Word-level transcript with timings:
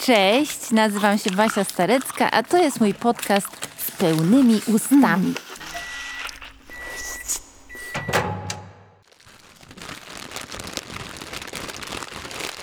Cześć, 0.00 0.70
nazywam 0.70 1.18
się 1.18 1.30
Basia 1.30 1.64
Starecka, 1.64 2.30
a 2.30 2.42
to 2.42 2.56
jest 2.56 2.80
mój 2.80 2.94
podcast 2.94 3.48
z 3.78 3.90
pełnymi 3.90 4.60
ustami. 4.66 5.34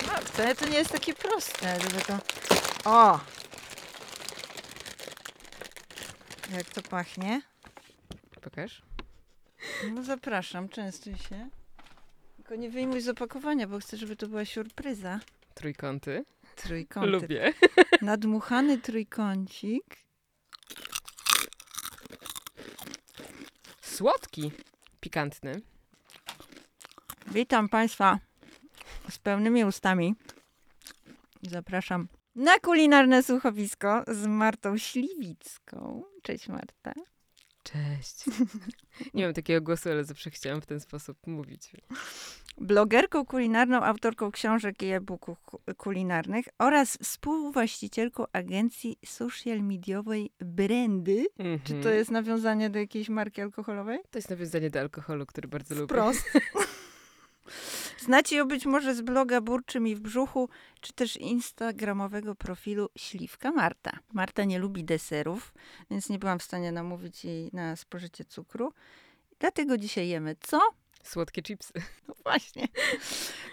No, 0.06 0.12
wcale 0.24 0.54
to 0.54 0.68
nie 0.68 0.78
jest 0.78 0.90
takie 0.90 1.14
proste, 1.14 1.80
żeby 1.80 2.00
to... 2.00 2.18
O! 2.84 3.20
Jak 6.52 6.64
to 6.64 6.82
pachnie? 6.82 7.42
Pokaż. 8.42 8.82
No 9.92 10.02
zapraszam, 10.02 10.68
częstuj 10.68 11.14
się. 11.18 11.57
Tylko 12.48 12.62
nie 12.62 12.70
wyjmuj 12.70 13.00
z 13.00 13.08
opakowania, 13.08 13.66
bo 13.66 13.78
chcę, 13.78 13.96
żeby 13.96 14.16
to 14.16 14.28
była 14.28 14.44
siurpryza. 14.44 15.20
Trójkąty. 15.54 16.24
Trójkąty. 16.56 17.10
Lubię. 17.10 17.52
Nadmuchany 18.02 18.78
trójkącik. 18.78 19.84
Słodki. 23.80 24.52
Pikantny. 25.00 25.60
Witam 27.26 27.68
Państwa 27.68 28.18
z 29.10 29.18
pełnymi 29.18 29.64
ustami. 29.64 30.14
Zapraszam 31.42 32.08
na 32.34 32.58
kulinarne 32.58 33.22
słuchowisko 33.22 34.04
z 34.06 34.26
Martą 34.26 34.78
Śliwicką. 34.78 36.02
Cześć 36.22 36.48
Marta. 36.48 36.92
Cześć. 37.72 38.24
Nie 39.14 39.24
mam 39.24 39.34
takiego 39.34 39.60
głosu, 39.60 39.88
ale 39.90 40.04
zawsze 40.04 40.30
chciałam 40.30 40.60
w 40.60 40.66
ten 40.66 40.80
sposób 40.80 41.26
mówić. 41.26 41.70
blogerką 42.58 43.26
kulinarną, 43.26 43.80
autorką 43.82 44.30
książek 44.30 44.82
i 44.82 44.86
e-booków 44.86 45.40
ku- 45.40 45.60
kulinarnych 45.76 46.44
oraz 46.58 46.98
współwłaścicielką 47.02 48.24
agencji 48.32 48.98
social 49.04 49.60
mediowej 49.62 50.30
Brandy. 50.40 51.26
Czy 51.64 51.70
to 51.72 51.76
Mhm. 51.76 51.94
jest 51.96 52.10
nawiązanie 52.10 52.70
do 52.70 52.78
jakiejś 52.78 53.08
marki 53.08 53.40
alkoholowej? 53.42 53.98
To 54.10 54.18
jest 54.18 54.30
nawiązanie 54.30 54.70
do 54.70 54.80
alkoholu, 54.80 55.26
który 55.26 55.48
bardzo 55.48 55.74
lubię. 55.74 55.86
Wprost. 55.86 56.24
Znacie 57.98 58.36
ją 58.36 58.48
być 58.48 58.66
może 58.66 58.94
z 58.94 59.00
bloga 59.00 59.40
Burczy 59.40 59.80
mi 59.80 59.94
w 59.94 60.00
brzuchu, 60.00 60.48
czy 60.80 60.92
też 60.92 61.16
instagramowego 61.16 62.34
profilu 62.34 62.88
Śliwka 62.98 63.52
Marta. 63.52 63.98
Marta 64.12 64.44
nie 64.44 64.58
lubi 64.58 64.84
deserów, 64.84 65.54
więc 65.90 66.08
nie 66.08 66.18
byłam 66.18 66.38
w 66.38 66.42
stanie 66.42 66.72
namówić 66.72 67.24
jej 67.24 67.50
na 67.52 67.76
spożycie 67.76 68.24
cukru. 68.24 68.72
Dlatego 69.38 69.78
dzisiaj 69.78 70.08
jemy 70.08 70.36
co? 70.40 70.60
Słodkie 71.02 71.42
chipsy. 71.42 71.72
No 72.08 72.14
właśnie. 72.22 72.68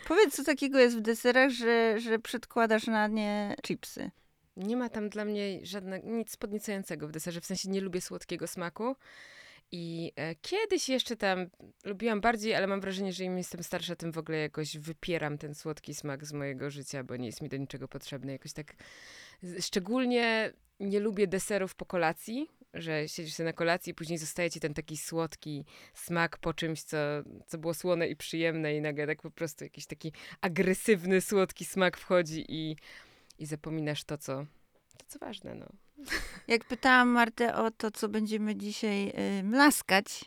Powiedz, 0.08 0.36
co 0.36 0.44
takiego 0.44 0.80
jest 0.80 0.98
w 0.98 1.02
deserach, 1.02 1.50
że, 1.50 2.00
że 2.00 2.20
przedkładasz 2.20 2.88
na 2.88 3.08
nie 3.08 3.56
chipsy. 3.64 4.12
Nie 4.58 4.78
ma 4.78 4.90
tam 4.90 5.10
dla 5.10 5.26
mnie 5.26 5.60
żadnego, 5.64 6.08
nic 6.08 6.38
podniecającego 6.38 7.08
w 7.08 7.12
deserze. 7.12 7.42
W 7.42 7.46
sensie 7.46 7.70
nie 7.70 7.82
lubię 7.82 8.02
słodkiego 8.02 8.48
smaku. 8.48 8.96
I 9.72 10.12
e, 10.16 10.36
kiedyś 10.36 10.90
jeszcze 10.90 11.16
tam 11.16 11.50
lubiłam 11.84 12.22
bardziej, 12.22 12.56
ale 12.56 12.68
mam 12.68 12.82
wrażenie, 12.82 13.14
że 13.14 13.24
im 13.24 13.38
jestem 13.38 13.64
starsza, 13.64 13.96
tym 13.96 14.12
w 14.12 14.18
ogóle 14.18 14.38
jakoś 14.38 14.78
wypieram 14.78 15.38
ten 15.38 15.56
słodki 15.56 15.96
smak 15.96 16.26
z 16.26 16.34
mojego 16.34 16.70
życia, 16.70 17.04
bo 17.04 17.16
nie 17.16 17.26
jest 17.26 17.42
mi 17.42 17.50
do 17.50 17.58
niczego 17.58 17.88
potrzebny. 17.88 18.32
Jakoś 18.32 18.54
tak. 18.54 18.76
Szczególnie 19.60 20.54
nie 20.80 21.00
lubię 21.00 21.28
deserów 21.28 21.76
po 21.76 21.86
kolacji, 21.86 22.50
że 22.74 23.08
siedzisz 23.10 23.34
sobie 23.34 23.46
na 23.46 23.54
kolacji 23.54 23.92
i 23.92 23.94
później 23.94 24.18
zostaje 24.18 24.50
ci 24.50 24.60
ten 24.60 24.74
taki 24.74 24.98
słodki 24.98 25.66
smak 25.94 26.38
po 26.38 26.54
czymś, 26.54 26.84
co, 26.84 26.98
co 27.48 27.58
było 27.58 27.74
słone 27.74 28.08
i 28.08 28.16
przyjemne 28.16 28.76
i 28.76 28.82
nagle 28.82 29.08
tak 29.08 29.22
po 29.22 29.32
prostu 29.32 29.64
jakiś 29.64 29.86
taki 29.86 30.12
agresywny, 30.42 31.22
słodki 31.22 31.66
smak 31.66 31.98
wchodzi 31.98 32.46
i, 32.50 32.76
i 33.40 33.46
zapominasz 33.46 34.04
to, 34.04 34.18
co, 34.18 34.46
to, 34.98 35.06
co 35.08 35.20
ważne, 35.20 35.56
no. 35.56 35.85
Jak 36.48 36.64
pytałam 36.66 37.08
Martę 37.08 37.56
o 37.56 37.72
to, 37.72 37.92
co 37.92 38.10
będziemy 38.10 38.56
dzisiaj 38.56 39.14
y, 39.40 39.44
mlaskać, 39.44 40.26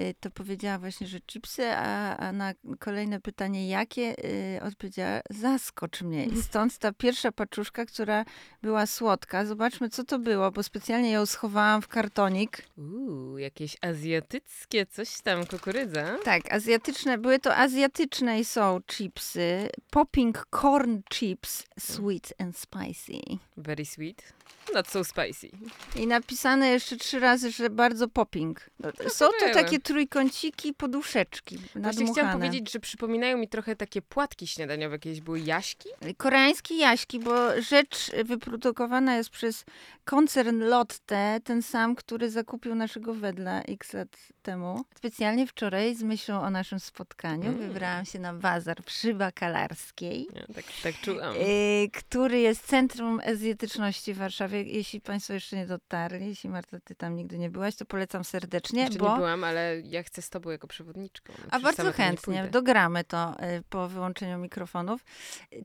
y, 0.00 0.14
to 0.20 0.30
powiedziała 0.30 0.78
właśnie, 0.78 1.06
że 1.06 1.20
chipsy, 1.20 1.70
a, 1.76 2.16
a 2.16 2.32
na 2.32 2.52
kolejne 2.78 3.20
pytanie, 3.20 3.68
jakie, 3.68 4.14
y, 4.56 4.62
odpowiedziała, 4.62 5.20
zaskocz 5.30 6.02
mnie. 6.02 6.24
I 6.26 6.42
stąd 6.48 6.78
ta 6.78 6.92
pierwsza 6.92 7.32
paczuszka, 7.32 7.86
która 7.86 8.24
była 8.62 8.86
słodka. 8.86 9.46
Zobaczmy, 9.46 9.88
co 9.88 10.04
to 10.04 10.18
było, 10.18 10.50
bo 10.50 10.62
specjalnie 10.62 11.10
ją 11.10 11.26
schowałam 11.26 11.82
w 11.82 11.88
kartonik. 11.88 12.62
Uuu, 12.78 13.38
jakieś 13.38 13.76
azjatyckie 13.80 14.86
coś 14.86 15.20
tam, 15.20 15.46
kukurydza. 15.46 16.18
Tak, 16.24 16.52
azjatyczne, 16.52 17.18
były 17.18 17.38
to 17.38 17.56
azjatyczne 17.56 18.40
i 18.40 18.44
są 18.44 18.80
chipsy. 18.86 19.68
Popping 19.90 20.46
corn 20.60 21.00
chips, 21.12 21.64
sweet 21.78 22.34
and 22.38 22.58
spicy. 22.58 23.20
Very 23.56 23.84
sweet. 23.84 24.34
Not 24.74 24.88
so 24.88 25.04
spicy. 25.04 25.48
I 25.96 26.06
napisane 26.06 26.68
jeszcze 26.68 26.96
trzy 26.96 27.20
razy, 27.20 27.50
że 27.50 27.70
bardzo 27.70 28.08
popping. 28.08 28.70
No, 28.80 28.90
Są 29.08 29.26
to 29.26 29.32
były. 29.40 29.52
takie 29.54 29.78
trójkąciki, 29.80 30.74
poduszeczki 30.74 31.56
Właśnie 31.58 31.80
nadmuchane. 31.80 32.12
chciałam 32.12 32.32
powiedzieć, 32.38 32.72
że 32.72 32.80
przypominają 32.80 33.38
mi 33.38 33.48
trochę 33.48 33.76
takie 33.76 34.02
płatki 34.02 34.46
śniadaniowe. 34.46 34.98
Kiedyś 34.98 35.20
były 35.20 35.40
jaśki. 35.40 35.88
Koreańskie 36.16 36.74
jaśki, 36.76 37.18
bo 37.18 37.62
rzecz 37.62 38.10
wyprodukowana 38.24 39.16
jest 39.16 39.30
przez 39.30 39.64
koncern 40.04 40.58
Lotte, 40.62 41.40
ten 41.44 41.62
sam, 41.62 41.94
który 41.96 42.30
zakupił 42.30 42.74
naszego 42.74 43.14
wedla 43.14 43.62
x 43.62 43.92
lat 43.92 44.08
temu. 44.42 44.84
Specjalnie 44.96 45.46
wczoraj 45.46 45.94
z 45.94 46.02
myślą 46.02 46.42
o 46.42 46.50
naszym 46.50 46.80
spotkaniu 46.80 47.44
Mm. 47.48 47.58
wybrałam 47.58 48.04
się 48.04 48.18
na 48.18 48.34
bazar 48.34 48.84
przy 48.84 49.14
Bakalarskiej. 49.14 50.28
Ja, 50.34 50.54
tak, 50.54 50.64
tak 50.82 50.94
czułam. 51.00 51.34
y, 51.36 51.90
który 51.92 52.40
jest 52.40 52.66
centrum 52.66 53.20
azjatyczności 53.26 54.14
w 54.14 54.18
Warszawie. 54.34 54.62
Jeśli 54.62 55.00
Państwo 55.00 55.32
jeszcze 55.32 55.56
nie 55.56 55.66
dotarli, 55.66 56.26
jeśli 56.26 56.50
Marta, 56.50 56.80
ty 56.84 56.94
tam 56.94 57.16
nigdy 57.16 57.38
nie 57.38 57.50
byłaś, 57.50 57.76
to 57.76 57.84
polecam 57.84 58.24
serdecznie, 58.24 58.82
Jeszcze 58.82 58.98
bo... 58.98 59.10
nie 59.10 59.16
byłam, 59.16 59.44
ale 59.44 59.80
ja 59.80 60.02
chcę 60.02 60.22
z 60.22 60.30
tobą 60.30 60.50
jako 60.50 60.66
przewodniczką. 60.66 61.32
No, 61.38 61.44
A 61.50 61.60
bardzo 61.60 61.92
chętnie, 61.92 62.48
dogramy 62.50 63.04
to 63.04 63.32
y, 63.32 63.62
po 63.70 63.88
wyłączeniu 63.88 64.38
mikrofonów. 64.38 65.04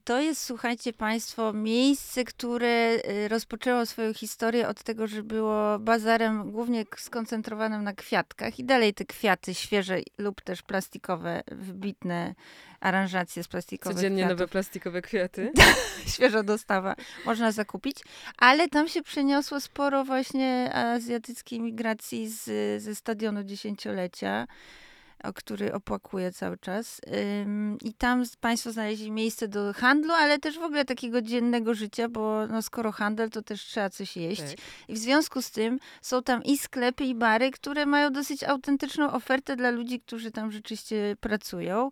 To 0.04 0.20
jest, 0.20 0.44
słuchajcie 0.44 0.94
Państwo, 0.94 1.54
miejsce, 1.54 2.24
które 2.24 2.98
y, 3.10 3.28
rozpoczęło 3.28 3.86
swoją 3.86 4.14
historię 4.14 4.68
od 4.68 4.84
tego, 4.84 5.08
że 5.08 5.24
było 5.24 5.80
bazarem 5.80 6.52
głównie 6.52 6.86
skoncentrowanym 6.98 7.84
na 7.84 7.94
kwiatkach 7.94 8.60
i 8.60 8.64
dalej 8.64 8.94
te 8.94 9.06
kwiaty 9.06 9.54
świeże 9.54 10.00
lub 10.18 10.42
też 10.42 10.62
plastikowe, 10.62 11.42
wybitne 11.52 12.36
aranżacje 12.80 13.44
z 13.44 13.48
plastikowych 13.48 13.96
Codziennie 13.96 14.24
kwiatów. 14.24 14.40
nowe 14.40 14.48
plastikowe 14.52 15.02
kwiaty. 15.02 15.52
świeża 16.14 16.44
dostawa 16.44 16.96
można 17.26 17.52
zakupić, 17.52 17.98
ale 18.38 18.68
tam 18.68 18.88
się 18.88 19.02
przeniosło 19.02 19.60
sporo 19.60 20.06
właśnie 20.06 20.74
azjatyckiej 20.74 21.60
migracji 21.60 22.30
z, 22.30 22.44
ze 22.84 22.96
stadionu 22.96 23.44
dziesięciolecia, 23.44 24.48
o 25.24 25.34
który 25.34 25.74
opłakuję 25.74 26.32
cały 26.32 26.58
czas. 26.58 27.02
I 27.84 27.94
tam 27.94 28.24
Państwo 28.42 28.72
znaleźli 28.72 29.12
miejsce 29.12 29.48
do 29.48 29.74
handlu, 29.74 30.14
ale 30.14 30.40
też 30.40 30.60
w 30.60 30.64
ogóle 30.64 30.86
takiego 30.86 31.22
dziennego 31.22 31.74
życia, 31.74 32.10
bo 32.10 32.48
no, 32.48 32.62
skoro 32.62 32.92
handel, 32.92 33.30
to 33.30 33.42
też 33.42 33.62
trzeba 33.62 33.90
coś 33.90 34.18
jeść. 34.18 34.42
Tak. 34.42 34.56
I 34.88 34.94
w 34.94 34.98
związku 34.98 35.42
z 35.42 35.52
tym 35.52 35.80
są 36.02 36.24
tam 36.24 36.44
i 36.44 36.58
sklepy, 36.58 37.04
i 37.04 37.16
bary, 37.16 37.52
które 37.52 37.86
mają 37.86 38.12
dosyć 38.14 38.44
autentyczną 38.44 39.12
ofertę 39.12 39.56
dla 39.56 39.70
ludzi, 39.72 40.00
którzy 40.00 40.32
tam 40.32 40.52
rzeczywiście 40.52 41.16
pracują. 41.20 41.90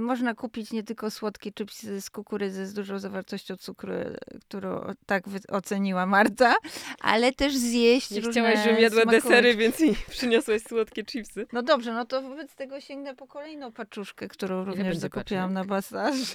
Można 0.00 0.34
kupić 0.34 0.72
nie 0.72 0.82
tylko 0.82 1.10
słodkie 1.10 1.52
chipsy 1.52 2.00
z 2.00 2.10
kukurydzy 2.10 2.66
z 2.66 2.74
dużą 2.74 2.98
zawartością 2.98 3.56
cukru, 3.56 3.92
którą 4.40 4.94
tak 5.06 5.24
oceniła 5.48 6.06
Marta, 6.06 6.54
ale 7.00 7.32
też 7.32 7.56
zjeść 7.56 8.10
Nie 8.10 8.16
różne 8.20 8.32
chciałaś, 8.32 8.58
żebym 8.64 8.80
jadła 8.82 9.02
smakołyki. 9.02 9.28
desery, 9.28 9.56
więc 9.56 9.80
mi 9.80 9.94
przyniosłaś 10.10 10.62
słodkie 10.62 11.04
chipsy. 11.04 11.46
No 11.52 11.62
dobrze, 11.62 11.92
no 11.92 12.04
to 12.04 12.29
wobec 12.30 12.54
tego 12.54 12.80
sięgnę 12.80 13.14
po 13.14 13.26
kolejną 13.26 13.72
paczuszkę, 13.72 14.28
którą 14.28 14.64
również 14.64 14.96
zakupiłam 14.96 15.52
na 15.52 15.64
basarze. 15.64 16.34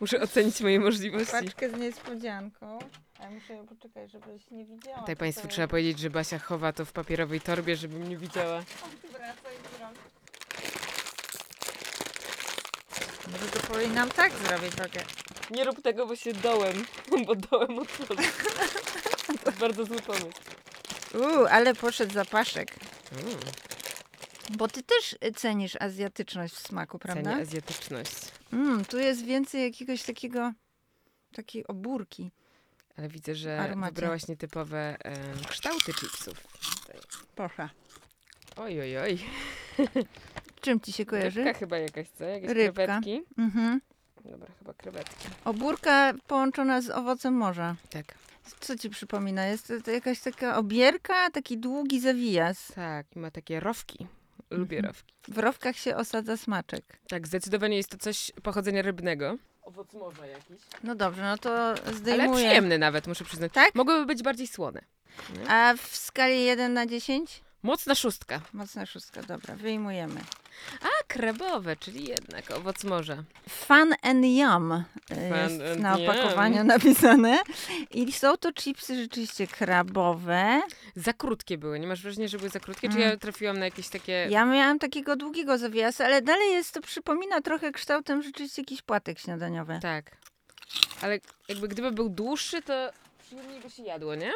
Muszę 0.00 0.20
ocenić 0.20 0.60
moje 0.60 0.80
możliwości. 0.80 1.32
Paczkę 1.32 1.70
z 1.70 1.76
niespodzianką. 1.76 2.78
Ale 3.18 3.30
muszę 3.30 3.54
ją 3.54 3.66
poczekać, 3.66 4.10
żebyś 4.10 4.50
nie 4.50 4.64
widziała. 4.64 4.98
Tutaj 4.98 5.16
Państwu 5.16 5.48
trzeba 5.48 5.62
jest. 5.62 5.70
powiedzieć, 5.70 5.98
że 5.98 6.10
Basia 6.10 6.38
chowa 6.38 6.72
to 6.72 6.84
w 6.84 6.92
papierowej 6.92 7.40
torbie, 7.40 7.76
żebym 7.76 8.08
nie 8.08 8.16
widziała. 8.16 8.62
Wracaj. 9.12 9.54
Może 13.32 13.46
to 13.46 13.60
powinnam 13.60 14.10
tak 14.10 14.32
zrobić 14.32 14.74
trochę. 14.74 15.04
Nie 15.50 15.64
rób 15.64 15.82
tego, 15.82 16.06
bo 16.06 16.16
się 16.16 16.32
dołem, 16.32 16.84
bo 17.26 17.34
dołem 17.34 17.78
otworzy. 17.78 18.22
To 19.44 19.52
bardzo 19.52 19.84
zły 19.84 20.00
pomysł. 20.00 20.40
Uuu, 21.14 21.46
ale 21.50 21.74
poszedł 21.74 22.12
zapaszek. 22.12 22.74
Mm, 23.12 23.38
Bo 24.56 24.68
ty 24.68 24.82
też 24.82 25.16
y, 25.24 25.32
cenisz 25.32 25.76
azjatyczność 25.80 26.54
w 26.54 26.58
smaku, 26.58 26.98
prawda? 26.98 27.30
cenię 27.30 27.42
azjatyczność. 27.42 28.12
Mm, 28.52 28.84
tu 28.84 28.98
jest 28.98 29.24
więcej 29.24 29.62
jakiegoś 29.62 30.02
takiego, 30.02 30.52
takiej 31.34 31.66
obórki. 31.66 32.30
Ale 32.96 33.08
widzę, 33.08 33.34
że 33.34 33.60
Aromacie. 33.60 33.94
wybrałaś 33.94 34.28
nietypowe 34.28 34.96
em, 35.04 35.44
kształty 35.48 35.92
chipsów. 35.92 36.46
Proszę. 37.34 37.68
Oj, 38.56 38.80
oj, 38.80 38.98
oj. 38.98 39.18
czym 40.62 40.80
ci 40.80 40.92
się 40.92 41.06
kojarzy? 41.06 41.44
Rybka 41.44 41.58
chyba 41.58 41.78
jakaś, 41.78 42.08
co? 42.08 42.24
Jakieś 42.24 42.50
Rybka. 42.50 42.72
krewetki. 42.86 43.22
Mhm. 43.38 43.80
Dobra, 44.24 44.48
chyba 44.58 44.74
krewetki. 44.74 45.28
Obórka 45.44 46.12
połączona 46.26 46.80
z 46.80 46.90
owocem 46.90 47.34
morza. 47.34 47.76
Tak. 47.90 48.14
Co 48.60 48.76
ci 48.78 48.90
przypomina? 48.90 49.46
Jest 49.46 49.68
to, 49.68 49.80
to 49.80 49.90
jakaś 49.90 50.20
taka 50.20 50.56
obierka, 50.56 51.30
taki 51.30 51.58
długi 51.58 52.00
zawijas. 52.00 52.72
Tak, 52.74 53.06
i 53.16 53.18
ma 53.18 53.30
takie 53.30 53.60
rowki. 53.60 54.06
Lubię 54.50 54.76
Mhm. 54.78 54.84
rowki. 54.94 55.14
W 55.28 55.38
rowkach 55.38 55.76
się 55.76 55.96
osadza 55.96 56.36
smaczek. 56.36 56.84
Tak, 57.08 57.26
zdecydowanie 57.26 57.76
jest 57.76 57.88
to 57.90 57.98
coś 57.98 58.32
pochodzenia 58.42 58.82
rybnego. 58.82 59.36
Owoc 59.62 59.92
morza 59.92 60.26
jakiś. 60.26 60.56
No 60.84 60.94
dobrze, 60.94 61.22
no 61.22 61.38
to 61.38 61.68
Ale 61.68 61.94
zdejmuję. 61.94 62.30
przyjemny 62.46 62.78
nawet, 62.78 63.06
muszę 63.06 63.24
przyznać. 63.24 63.52
Tak? 63.52 63.74
Mogłyby 63.74 64.06
być 64.06 64.22
bardziej 64.22 64.46
słone. 64.46 64.80
A 65.48 65.74
w 65.76 65.96
skali 65.96 66.44
1 66.44 66.74
na 66.74 66.86
10? 66.86 67.40
Mocna 67.62 67.94
szóstka. 67.94 68.40
Mocna 68.52 68.86
szóstka, 68.86 69.22
dobra, 69.22 69.56
wyjmujemy. 69.56 70.20
A, 71.10 71.12
krabowe, 71.12 71.76
czyli 71.76 72.08
jednak 72.08 72.50
owoc 72.50 72.84
morza. 72.84 73.24
Fun 73.48 73.94
and 74.02 74.24
Yum 74.24 74.84
Fun 75.08 75.18
jest 75.18 75.60
and 75.72 75.80
na 75.80 75.98
yum. 75.98 76.10
opakowaniu 76.10 76.64
napisane. 76.74 77.38
I 77.90 78.12
są 78.12 78.36
to 78.36 78.52
chipsy 78.52 79.02
rzeczywiście 79.02 79.46
krabowe. 79.46 80.60
Za 80.96 81.12
krótkie 81.12 81.58
były. 81.58 81.80
Nie 81.80 81.86
masz 81.86 82.02
wrażenia, 82.02 82.28
że 82.28 82.38
były 82.38 82.50
za 82.50 82.60
krótkie? 82.60 82.88
Czy 82.88 82.96
Mm. 82.96 83.10
ja 83.10 83.16
trafiłam 83.16 83.58
na 83.58 83.64
jakieś 83.64 83.88
takie... 83.88 84.26
Ja 84.30 84.44
miałam 84.44 84.78
takiego 84.78 85.16
długiego 85.16 85.58
zawiasa, 85.58 86.04
ale 86.04 86.22
dalej 86.22 86.52
jest 86.52 86.74
to, 86.74 86.80
przypomina 86.80 87.40
trochę 87.40 87.72
kształtem 87.72 88.22
rzeczywiście 88.22 88.62
jakiś 88.62 88.82
płatek 88.82 89.18
śniadaniowy. 89.18 89.78
Tak. 89.82 90.16
Ale 91.02 91.18
jakby 91.48 91.68
gdyby 91.68 91.92
był 91.92 92.08
dłuższy, 92.08 92.62
to 92.62 92.90
przyjemniej 93.18 93.60
by 93.60 93.70
się 93.70 93.82
jadło, 93.82 94.14
nie? 94.14 94.32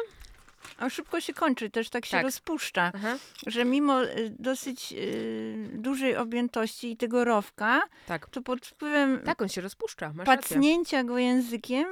A 0.77 0.89
szybko 0.89 1.21
się 1.21 1.33
kończy, 1.33 1.69
też 1.69 1.89
tak 1.89 2.05
się 2.05 2.11
Tak. 2.11 2.23
rozpuszcza, 2.23 2.91
Aha. 2.95 3.17
że 3.47 3.65
mimo 3.65 4.03
y, 4.03 4.35
dosyć 4.39 4.93
y, 4.97 5.69
dużej 5.73 6.15
objętości 6.15 6.91
i 6.91 6.97
tego 6.97 7.23
rowka, 7.25 7.81
Tak. 8.07 8.29
to 8.29 8.41
pod 8.41 8.65
wpływem 8.65 9.21
Tak, 9.25 9.41
on 9.41 9.49
się 9.49 9.61
rozpuszcza. 9.61 10.13
Masz 10.13 10.27
rację. 10.27 10.55
pacnięcia 10.55 11.03
go 11.03 11.17
językiem 11.17 11.85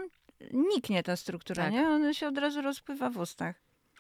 niknie 0.54 1.04
ta 1.04 1.16
struktura, 1.16 1.64
Tak. 1.64 1.74
nie? 1.74 1.90
Ona 1.90 2.14
się 2.14 2.28
od 2.28 2.38
razu 2.38 2.62
rozpływa 2.62 3.10
w 3.10 3.18
ustach. 3.18 3.56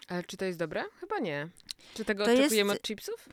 Ale 0.09 0.23
czy 0.23 0.37
to 0.37 0.45
jest 0.45 0.59
dobre? 0.59 0.83
Chyba 0.99 1.19
nie. 1.19 1.47
Czy 1.93 2.05
tego 2.05 2.25
To 2.25 2.33
oczekujemy 2.33 2.69
jest- 2.73 2.81
od 2.81 2.87
chipsów? 2.87 3.29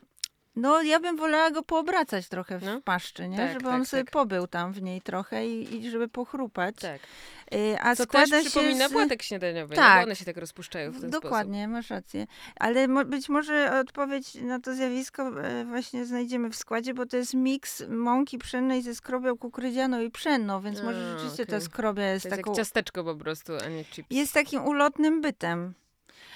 No, 0.55 0.81
ja 0.81 0.99
bym 0.99 1.17
wolała 1.17 1.51
go 1.51 1.63
poobracać 1.63 2.27
trochę 2.29 2.59
w 2.59 2.63
No. 2.63 2.81
paszczy, 2.81 3.27
nie? 3.29 3.37
Tak, 3.37 3.53
żeby 3.53 3.65
tak, 3.65 3.73
on 3.73 3.85
sobie 3.85 4.03
tak. 4.03 4.11
pobył 4.13 4.47
tam 4.47 4.73
w 4.73 4.81
niej 4.81 5.01
trochę 5.01 5.47
i, 5.47 5.75
i 5.75 5.89
żeby 5.91 6.07
pochrupać. 6.07 6.75
Tak. 6.75 6.99
Y, 7.53 7.77
A 7.81 7.95
Co 7.95 8.03
składa 8.03 8.27
też 8.27 8.43
się 8.43 8.49
przypomina 8.49 8.87
z... 8.89 8.91
płatek 8.91 9.23
śniadaniowy, 9.23 9.75
Tak. 9.75 9.95
no 9.95 9.99
bo 10.01 10.03
one 10.05 10.15
się 10.15 10.25
tak 10.25 10.37
rozpuszczają 10.37 10.91
w 10.91 11.01
ten 11.01 11.09
Dokładnie, 11.09 11.67
masz 11.67 11.89
rację. 11.89 12.27
Ale 12.55 12.87
mo- 12.87 13.05
być 13.05 13.29
może 13.29 13.79
odpowiedź 13.79 14.35
na 14.35 14.59
to 14.59 14.75
zjawisko 14.75 15.23
e, 15.43 15.65
właśnie 15.65 16.05
znajdziemy 16.05 16.49
w 16.49 16.55
składzie, 16.55 16.93
bo 16.93 17.05
to 17.05 17.17
jest 17.17 17.33
miks 17.33 17.83
mąki 17.89 18.37
pszennej 18.37 18.81
ze 18.81 18.95
skrobią 18.95 19.37
kukurydzianą 19.37 20.01
i 20.01 20.11
pszenną, 20.11 20.61
więc 20.61 20.81
może 20.83 20.99
A, 21.07 21.17
rzeczywiście 21.17 21.45
ta 21.45 21.55
okej. 21.55 21.65
skrobia 21.65 22.03
jest, 22.11 22.23
sposób. 22.23 22.29
To 22.31 22.35
jest 22.35 22.43
taką, 22.43 22.51
jak 22.51 22.57
ciasteczko 22.57 23.03
po 23.03 23.15
prostu, 23.15 23.53
a 23.65 23.69
nie 23.69 23.83
chips. 23.83 24.07
jest 24.11 24.33
takim 24.33 24.65
ulotnym 24.65 25.21
bytem. 25.21 25.73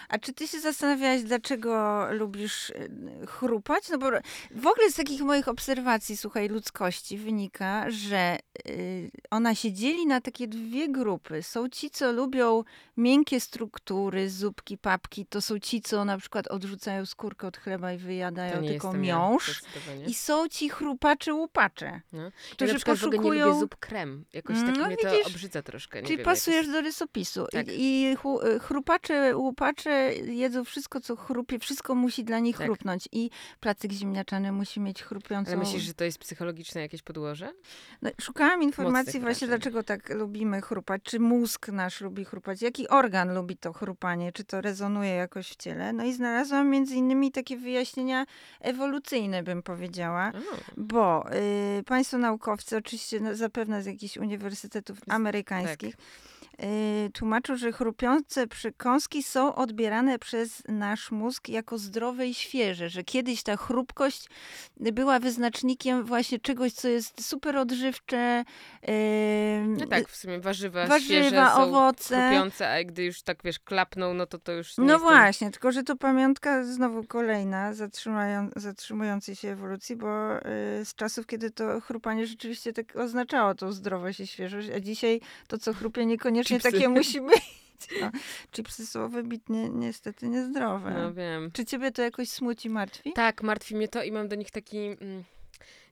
A 0.09 0.17
czy 0.17 0.33
ty 0.33 0.47
się 0.47 0.59
zastanawiałaś, 0.59 1.21
dlaczego 1.23 2.05
lubisz 2.11 2.69
y, 2.69 2.89
chrupać? 3.27 3.89
No 3.89 3.97
bo 3.97 4.05
w 4.51 4.67
ogóle 4.67 4.91
z 4.91 4.95
takich 4.95 5.21
moich 5.21 5.47
obserwacji, 5.47 6.17
słuchaj, 6.17 6.47
ludzkości 6.49 7.17
wynika, 7.17 7.85
że 7.91 8.37
y, 8.69 9.11
ona 9.31 9.55
się 9.55 9.71
dzieli 9.73 10.05
na 10.07 10.21
takie 10.21 10.47
dwie 10.47 10.89
grupy. 10.89 11.43
Są 11.43 11.69
ci, 11.69 11.89
co 11.89 12.11
lubią 12.11 12.63
miękkie 12.97 13.39
struktury, 13.39 14.29
zupki, 14.29 14.77
papki. 14.77 15.25
To 15.25 15.41
są 15.41 15.59
ci, 15.59 15.81
co 15.81 16.05
na 16.05 16.17
przykład 16.17 16.47
odrzucają 16.47 17.05
skórkę 17.05 17.47
od 17.47 17.57
chleba 17.57 17.93
i 17.93 17.97
wyjadają 17.97 18.67
tylko 18.67 18.93
miąższ. 18.93 19.61
Ja. 20.01 20.05
I 20.07 20.13
są 20.13 20.47
ci 20.47 20.69
chrupacze, 20.69 21.33
łupacze, 21.33 22.01
No. 22.13 22.23
Ja 22.23 22.31
którzy 22.51 22.73
nie 22.73 22.79
poszukują... 22.79 23.45
lubię 23.47 23.59
zup 23.59 23.75
krem. 23.75 24.25
Jakoś 24.33 24.55
tak 24.55 24.77
No 24.77 24.87
mnie 24.87 24.95
widzisz, 24.95 25.23
to 25.23 25.29
obrzydza 25.29 25.61
troszkę. 25.61 26.01
Nie 26.01 26.07
Czyli 26.07 26.17
wiem, 26.17 26.25
pasujesz 26.25 26.67
jakoś... 26.67 26.73
do 26.73 26.81
rysopisu. 26.81 27.47
Tak. 27.51 27.67
I, 27.67 28.03
i 28.11 28.15
chu, 28.15 28.39
chrupacze, 28.61 29.37
łupacze 29.37 29.94
jedzą 30.25 30.63
wszystko, 30.63 30.99
co 31.01 31.15
chrupie, 31.15 31.59
wszystko 31.59 31.95
musi 31.95 32.23
dla 32.23 32.39
nich 32.39 32.57
Tak. 32.57 32.65
chrupnąć. 32.65 33.09
I 33.11 33.29
placyk 33.59 33.91
ziemniaczany 33.91 34.51
musi 34.51 34.79
mieć 34.79 35.03
chrupiącą... 35.03 35.51
Ale 35.51 35.59
myślisz, 35.59 35.83
że 35.83 35.93
to 35.93 36.03
jest 36.03 36.17
psychologiczne 36.17 36.81
jakieś 36.81 37.01
podłoże? 37.01 37.53
No, 38.01 38.09
szukałam 38.21 38.63
informacji 38.63 39.05
Mocnych 39.05 39.23
właśnie, 39.23 39.47
wrażeń. 39.47 39.61
dlaczego 39.61 39.83
tak 39.83 40.09
lubimy 40.09 40.61
chrupać. 40.61 41.01
Czy 41.03 41.19
mózg 41.19 41.67
nasz 41.67 42.01
lubi 42.01 42.25
chrupać? 42.25 42.61
Jaki 42.61 42.87
organ 42.87 43.33
lubi 43.35 43.57
to 43.57 43.73
chrupanie? 43.73 44.31
Czy 44.31 44.43
to 44.43 44.61
rezonuje 44.61 45.09
jakoś 45.09 45.49
w 45.49 45.55
ciele? 45.55 45.93
No 45.93 46.03
i 46.05 46.13
znalazłam 46.13 46.69
między 46.69 46.95
innymi 46.95 47.31
takie 47.31 47.57
wyjaśnienia 47.57 48.25
ewolucyjne, 48.61 49.43
bym 49.43 49.63
powiedziała. 49.63 50.31
O, 50.35 50.55
Bo 50.77 51.25
y, 51.79 51.83
państwo 51.83 52.17
naukowcy, 52.17 52.77
oczywiście 52.77 53.19
no, 53.19 53.35
zapewne 53.35 53.83
z 53.83 53.85
jakichś 53.85 54.17
uniwersytetów 54.17 54.97
amerykańskich, 55.07 55.95
y, 55.95 55.97
tłumaczą, 57.13 57.57
że 57.57 57.71
chrupiące 57.71 58.47
przekąski 58.47 59.23
są 59.23 59.55
odbierane 59.55 60.19
przez 60.19 60.63
nasz 60.67 61.11
mózg 61.11 61.49
jako 61.49 61.77
zdrowe 61.77 62.27
i 62.27 62.33
świeże, 62.33 62.89
że 62.89 63.03
kiedyś 63.03 63.43
ta 63.43 63.57
chrupkość 63.57 64.29
była 64.77 65.19
wyznacznikiem 65.19 66.03
właśnie 66.05 66.39
czegoś, 66.39 66.73
co 66.73 66.87
jest 66.87 67.25
super 67.27 67.57
odżywcze. 67.57 68.43
y, 68.89 68.91
no 69.67 69.85
tak, 69.87 70.09
w 70.09 70.15
sumie 70.15 70.39
warzywa, 70.39 70.87
Warzywa, 70.87 70.99
świeże 70.99 71.45
są 71.55 71.63
owoce. 71.63 72.27
chrupiące, 72.29 72.69
a 72.69 72.83
gdy 72.83 73.03
już 73.03 73.21
tak, 73.21 73.37
wiesz, 73.43 73.59
klapną, 73.59 74.13
no 74.13 74.25
to 74.25 74.37
to 74.39 74.51
już 74.51 74.77
No 74.77 74.83
jest 74.83 74.95
ten- 74.95 75.01
właśnie, 75.03 75.51
tylko 75.51 75.71
że 75.71 75.83
to 75.83 75.95
pamiątka 75.95 76.63
znowu 76.63 77.03
kolejna 77.03 77.71
zatrzymującej 78.55 79.35
się 79.35 79.49
ewolucji, 79.49 79.95
bo 79.95 80.37
y, 80.37 80.41
z 80.85 80.95
czasów, 80.95 81.27
kiedy 81.27 81.51
to 81.51 81.81
chrupanie 81.81 82.27
rzeczywiście 82.27 82.73
tak 82.73 82.95
oznaczało 82.95 83.55
tą 83.55 83.71
zdrowość 83.71 84.19
i 84.19 84.27
świeżość, 84.27 84.69
a 84.69 84.79
dzisiaj 84.79 85.21
to, 85.47 85.57
co 85.57 85.73
chrupie, 85.73 86.05
niekoniecznie 86.05 86.44
Chipsy. 86.47 86.71
takie 86.71 86.89
musi 86.89 87.21
być. 87.29 87.41
No, 88.01 88.11
chipsy 88.51 88.87
są 88.87 89.09
wybitnie 89.09 89.69
niestety 89.69 90.27
niezdrowe. 90.29 90.91
No 90.91 91.13
wiem. 91.13 91.51
Czy 91.51 91.65
ciebie 91.65 91.91
to 91.91 92.01
jakoś 92.01 92.29
smuci, 92.29 92.69
martwi? 92.69 93.13
Tak, 93.13 93.43
martwi 93.43 93.75
mnie 93.75 93.87
to 93.87 94.03
i 94.03 94.11
mam 94.11 94.27
do 94.27 94.35
nich 94.35 94.51
taki 94.51 94.77
mm, 94.77 95.23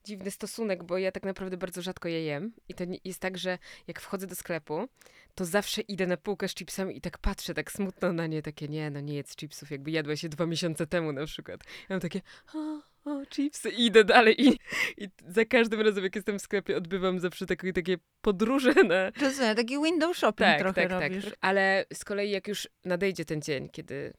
dziwny 0.03 0.31
stosunek, 0.31 0.83
bo 0.83 0.97
ja 0.97 1.11
tak 1.11 1.23
naprawdę 1.23 1.57
bardzo 1.57 1.81
rzadko 1.81 2.07
je 2.07 2.23
jem. 2.25 2.53
I 2.69 2.73
to 2.73 2.83
jest 3.05 3.19
tak, 3.19 3.38
że 3.38 3.57
jak 3.88 4.01
wchodzę 4.01 4.27
do 4.27 4.35
sklepu, 4.35 4.88
to 5.35 5.45
zawsze 5.45 5.81
idę 5.81 6.07
na 6.07 6.17
półkę 6.17 6.47
z 6.47 6.56
chipsami 6.56 6.97
i 6.97 7.01
tak 7.01 7.17
patrzę 7.17 7.53
tak 7.53 7.71
smutno 7.71 8.13
na 8.13 8.27
nie, 8.27 8.41
takie 8.41 8.67
nie, 8.67 8.89
no 8.91 8.99
nie 8.99 9.13
jedz 9.15 9.35
chipsów, 9.35 9.71
jakby 9.71 9.91
jadłeś 9.91 10.23
je 10.23 10.29
dwa 10.29 10.45
miesiące 10.45 10.88
temu 10.88 11.11
na 11.11 11.25
przykład. 11.25 11.63
Ja 11.65 11.95
mam 11.95 11.99
takie, 11.99 12.21
o, 12.56 12.81
o 13.06 13.26
chipsy 13.26 13.69
i 13.69 13.86
idę 13.86 14.04
dalej 14.04 14.42
i, 14.48 14.60
i 14.98 15.10
za 15.28 15.45
każdym 15.45 15.81
razem, 15.81 16.04
jak 16.04 16.16
jestem 16.16 16.40
w 16.40 16.42
sklepie, 16.42 16.78
odbywam 16.78 17.19
zawsze 17.19 17.45
takie, 17.45 17.74
takie 17.74 17.98
podróże 18.22 18.74
na, 18.74 19.10
Rozumiem, 19.22 19.56
taki 19.56 19.83
window 19.83 20.18
shopping 20.18 20.50
tak, 20.50 20.60
trochę 20.60 20.88
tak, 20.88 21.02
robisz. 21.02 21.26
tak. 21.26 21.33
Ale 21.42 21.86
z 21.94 22.06
kolei 22.06 22.31
jak 22.31 22.48
już 22.48 22.68
nadejdzie 22.86 23.26
ten 23.26 23.42
dzień, 23.42 23.69
kiedy 23.69 24.14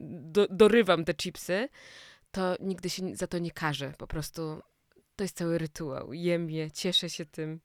do, 0.00 0.46
dorywam 0.50 1.04
te 1.04 1.14
chipsy, 1.14 1.68
to 2.30 2.56
nigdy 2.60 2.90
się 2.90 3.16
za 3.16 3.26
to 3.26 3.38
nie 3.38 3.50
karzę. 3.50 3.92
Po 3.98 4.06
prostu 4.06 4.62
to 5.16 5.24
jest 5.24 5.36
cały 5.36 5.58
rytuał. 5.58 6.12
Jem 6.12 6.50
je, 6.50 6.70
cieszę 6.70 7.10
się 7.10 7.26
tym. 7.26 7.60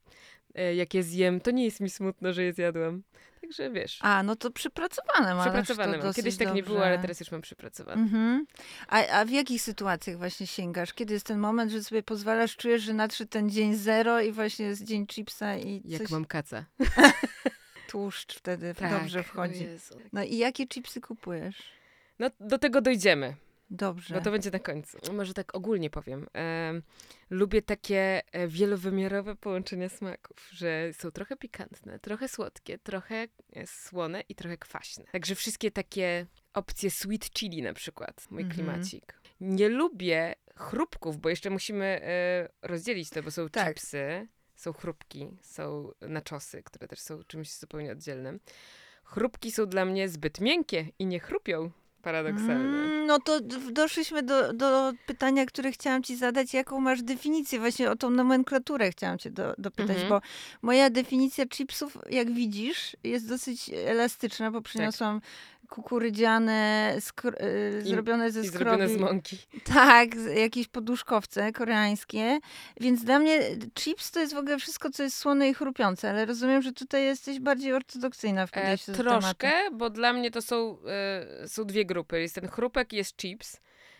E, 0.55 0.75
Jak 0.75 0.93
je 0.93 1.03
zjem, 1.03 1.41
to 1.41 1.51
nie 1.51 1.65
jest 1.65 1.79
mi 1.79 1.89
smutno, 1.89 2.33
że 2.33 2.43
je 2.43 2.53
zjadłam. 2.53 3.03
Także 3.41 3.71
wiesz, 3.71 3.99
A, 4.01 4.23
no 4.23 4.35
to 4.35 4.51
przypracowane 4.51 5.35
masz 5.35 5.45
przypracowane 5.45 5.97
mam. 5.97 6.13
Kiedyś 6.13 6.37
tak 6.37 6.53
nie 6.53 6.63
było, 6.63 6.75
dobrze. 6.75 6.87
ale 6.89 6.99
teraz 6.99 7.19
już 7.19 7.31
mam 7.31 7.41
przypracowane. 7.41 8.01
Mhm. 8.01 8.45
A, 8.87 9.07
a 9.07 9.25
w 9.25 9.29
jakich 9.29 9.61
sytuacjach 9.61 10.17
właśnie 10.17 10.47
sięgasz? 10.47 10.93
Kiedy 10.93 11.13
jest 11.13 11.25
ten 11.25 11.39
moment, 11.39 11.71
że 11.71 11.83
sobie 11.83 12.03
pozwalasz, 12.03 12.55
czujesz, 12.57 12.81
że 12.81 12.93
nadszedł 12.93 13.29
ten 13.29 13.49
dzień 13.49 13.75
zero 13.75 14.21
i 14.21 14.31
właśnie 14.31 14.65
jest 14.65 14.83
dzień 14.83 15.07
chipsa 15.07 15.57
i 15.57 15.81
Jak 15.85 16.01
coś 16.01 16.11
mam 16.11 16.25
kaca. 16.25 16.65
tłuszcz 17.89 18.35
wtedy 18.37 18.73
Tak, 18.75 18.91
dobrze 19.01 19.23
wchodzi. 19.23 19.67
No 20.13 20.23
i 20.23 20.37
jakie 20.37 20.67
chipsy 20.67 21.01
kupujesz? 21.01 21.55
No 22.19 22.27
do 22.39 22.57
tego 22.57 22.81
dojdziemy. 22.81 23.35
Dobrze. 23.73 24.15
Bo 24.15 24.21
to 24.21 24.31
będzie 24.31 24.51
na 24.51 24.59
końcu. 24.59 24.97
Może 25.13 25.33
tak 25.33 25.55
ogólnie 25.55 25.89
powiem. 25.89 26.27
Em, 26.33 26.81
lubię 27.29 27.61
takie 27.61 28.21
e, 28.31 28.47
wielowymiarowe 28.47 29.35
połączenia 29.35 29.89
smaków, 29.89 30.49
że 30.51 30.89
są 30.93 31.11
trochę 31.11 31.37
pikantne, 31.37 31.99
trochę 31.99 32.27
słodkie, 32.27 32.77
trochę 32.77 33.27
e, 33.53 33.67
słone 33.67 34.23
i 34.29 34.35
trochę 34.35 34.57
kwaśne. 34.57 35.03
Także 35.11 35.35
wszystkie 35.35 35.71
takie 35.71 36.25
opcje 36.53 36.91
sweet 36.91 37.29
chili 37.29 37.61
na 37.61 37.73
przykład, 37.73 38.27
mój 38.31 38.41
Mhm. 38.43 38.55
klimacik. 38.55 39.21
Nie 39.41 39.69
lubię 39.69 40.35
chrupków, 40.55 41.17
bo 41.17 41.29
jeszcze 41.29 41.49
musimy 41.49 41.85
e, 42.03 42.49
rozdzielić 42.61 43.09
to, 43.09 43.23
bo 43.23 43.31
są 43.31 43.49
Tak. 43.49 43.67
chipsy, 43.67 44.27
są 44.55 44.73
chrupki, 44.73 45.37
są 45.41 45.91
naczosy, 46.01 46.63
które 46.63 46.87
też 46.87 46.99
są 46.99 47.23
czymś 47.23 47.53
zupełnie 47.53 47.91
oddzielnym. 47.91 48.39
Chrupki 49.03 49.51
są 49.51 49.65
dla 49.65 49.85
mnie 49.85 50.09
zbyt 50.09 50.39
miękkie 50.41 50.87
i 50.99 51.05
nie 51.05 51.19
chrupią, 51.19 51.71
paradoksalnie. 52.01 52.53
Mm, 52.53 53.05
no 53.07 53.19
to 53.19 53.39
doszliśmy 53.71 54.23
do, 54.23 54.53
do 54.53 54.93
pytania, 55.05 55.45
które 55.45 55.71
chciałam 55.71 56.03
ci 56.03 56.15
zadać. 56.15 56.53
Jaką 56.53 56.79
masz 56.79 57.01
definicję? 57.03 57.59
Właśnie 57.59 57.91
o 57.91 57.95
tą 57.95 58.09
nomenklaturę 58.09 58.91
chciałam 58.91 59.17
cię 59.17 59.29
do, 59.31 59.53
dopytać, 59.57 59.97
Mhm. 59.97 60.09
bo 60.09 60.21
moja 60.61 60.89
definicja 60.89 61.45
chipsów, 61.47 61.97
jak 62.09 62.31
widzisz, 62.31 62.97
jest 63.03 63.29
dosyć 63.29 63.71
elastyczna, 63.85 64.51
bo 64.51 64.61
przyniosłam 64.61 65.21
kukurydziane, 65.71 66.93
y, 67.25 67.81
I- 67.85 67.89
zrobione 67.89 68.31
ze 68.31 68.41
I 68.41 68.47
zrobione 68.47 68.87
z 68.87 68.91
skrobi. 68.91 69.13
mąki. 69.13 69.37
Tak, 69.63 70.09
jakieś 70.35 70.67
poduszkowce 70.67 71.51
koreańskie. 71.51 72.39
Więc 72.79 73.03
dla 73.03 73.19
mnie 73.19 73.39
chips 73.79 74.11
to 74.11 74.19
jest 74.19 74.33
w 74.33 74.37
ogóle 74.37 74.57
wszystko, 74.59 74.89
co 74.89 75.03
jest 75.03 75.17
słone 75.17 75.49
i 75.49 75.53
chrupiące, 75.53 76.09
ale 76.09 76.25
rozumiem, 76.25 76.61
że 76.61 76.71
tutaj 76.71 77.03
jesteś 77.03 77.39
bardziej 77.39 77.73
ortodoksyjna 77.73 78.47
w 78.47 78.49
E, 78.49 78.61
podejściu 78.61 78.91
tematu. 78.93 79.09
troszkę, 79.21 79.51
bo 79.71 79.89
dla 79.89 80.13
mnie 80.13 80.31
to 80.31 80.41
są, 80.41 80.77
e, 81.41 81.47
są 81.47 81.65
dwie 81.65 81.85
grupy. 81.85 82.21
Jest 82.21 82.35
ten 82.35 82.47
chrupek 82.47 82.93
i 82.93 82.95
jest 82.95 83.17
chips. 83.21 83.57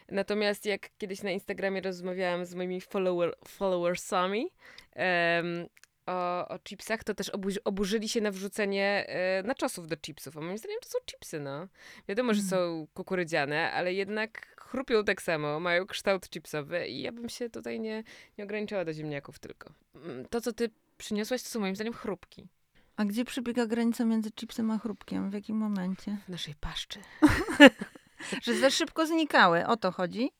Natomiast 0.10 0.66
jak 0.66 0.90
kiedyś 0.98 1.24
na 1.24 1.32
Instagramie 1.32 1.82
rozmawiałam 1.82 2.46
z 2.46 2.56
moimi 2.56 2.82
follower, 2.82 3.36
followersami 3.48 4.48
o, 6.06 6.48
o 6.48 6.60
chipsach, 6.60 7.04
to 7.04 7.14
też 7.14 7.30
obu- 7.32 7.60
oburzyli 7.66 8.10
się 8.10 8.22
na 8.22 8.32
wrzucenie 8.32 9.06
e, 9.08 9.44
naczosów 9.44 9.88
do 9.88 9.98
chipsów. 9.98 10.38
A 10.38 10.42
moim 10.42 10.58
zdaniem 10.58 10.78
to 10.82 10.90
są 10.90 10.98
chipsy, 11.06 11.40
no. 11.40 11.68
Wiadomo, 12.08 12.34
że 12.34 12.40
Mm. 12.40 12.50
są 12.50 12.88
kukurydziane, 12.94 13.72
ale 13.72 13.94
jednak 13.94 14.56
chrupią 14.62 15.04
tak 15.04 15.22
samo, 15.22 15.60
mają 15.60 15.86
kształt 15.88 16.30
chipsowy 16.30 16.88
i 16.88 17.02
ja 17.02 17.12
bym 17.12 17.30
się 17.30 17.50
tutaj 17.50 17.80
nie, 17.80 18.04
nie 18.38 18.44
ograniczała 18.44 18.86
do 18.86 18.94
ziemniaków 18.94 19.40
tylko. 19.40 19.74
Mm, 19.96 20.26
To, 20.26 20.42
co 20.42 20.54
ty 20.54 20.70
przyniosłaś, 20.98 21.44
to 21.44 21.50
są 21.50 21.60
moim 21.60 21.76
zdaniem 21.76 21.94
chrupki 21.94 22.48
A 22.96 23.06
gdzie 23.06 23.26
przebiega 23.26 23.66
granica 23.66 24.06
między 24.06 24.32
chipsem 24.32 24.72
a 24.72 24.78
chrupkiem? 24.78 25.30
W 25.30 25.34
jakim 25.34 25.58
momencie? 25.58 26.18
w 26.26 26.30
naszej 26.30 26.56
paszczy. 26.56 27.00
Że 28.44 28.54
za 28.60 28.70
szybko 28.70 29.06
znikały, 29.06 29.68
o 29.68 29.78
to 29.78 29.92
chodzi? 29.92 30.32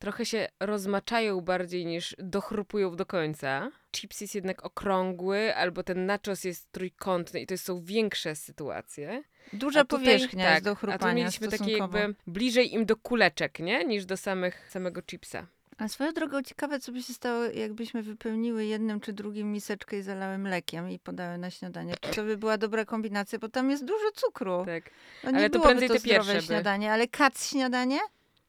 Trochę 0.00 0.26
się 0.26 0.48
rozmaczają 0.60 1.40
bardziej 1.40 1.86
niż 1.86 2.16
dochrupują 2.18 2.96
do 2.96 3.06
końca. 3.06 3.70
Chips 3.96 4.20
jest 4.20 4.34
jednak 4.34 4.64
okrągły, 4.64 5.56
albo 5.56 5.82
ten 5.82 6.06
nachos 6.06 6.44
jest 6.44 6.72
trójkątny 6.72 7.40
i 7.40 7.46
to 7.46 7.58
są 7.58 7.80
większe 7.84 8.36
sytuacje. 8.36 9.22
Duża 9.52 9.84
tutaj- 9.84 10.04
powierzchnia 10.04 10.44
tak, 10.44 10.54
jest 10.54 10.64
do 10.64 10.70
A 10.70 10.74
tu 10.74 10.80
chrupania 10.80 11.14
mieliśmy 11.14 11.48
takie 11.48 11.72
jakby 11.72 12.14
bliżej 12.26 12.74
im 12.74 12.86
do 12.86 12.96
kuleczek, 12.96 13.58
nie? 13.58 13.84
Niż 13.84 14.04
do 14.04 14.16
samych, 14.16 14.70
samego 14.70 15.02
chipsa. 15.02 15.46
A 15.78 15.88
swoją 15.88 16.12
drogą 16.12 16.42
ciekawe, 16.42 16.80
co 16.80 16.92
by 16.92 17.02
się 17.02 17.12
stało, 17.12 17.44
jakbyśmy 17.44 18.02
wypełniły 18.02 18.64
jednym 18.64 19.00
czy 19.00 19.12
drugim 19.12 19.52
miseczkę 19.52 19.98
i 19.98 20.02
zalały 20.02 20.38
mlekiem 20.38 20.90
i 20.90 20.98
podały 20.98 21.38
na 21.38 21.50
śniadanie. 21.50 21.94
Czy 22.00 22.14
to 22.14 22.22
by 22.24 22.36
była 22.36 22.58
dobra 22.58 22.84
kombinacja? 22.84 23.38
Bo 23.38 23.48
tam 23.48 23.70
jest 23.70 23.84
dużo 23.84 24.10
cukru. 24.14 24.62
Tak. 24.66 24.84
No 25.24 25.30
nie 25.30 25.38
Ale 25.38 25.50
to 25.50 25.60
prędzej 25.60 25.88
to 25.88 25.94
te 25.94 26.00
pierwsze 26.00 26.22
zdrowe 26.22 26.40
by. 26.40 26.46
śniadanie, 26.46 26.92
ale 26.92 27.08
kac 27.08 27.46
śniadanie? 27.50 27.98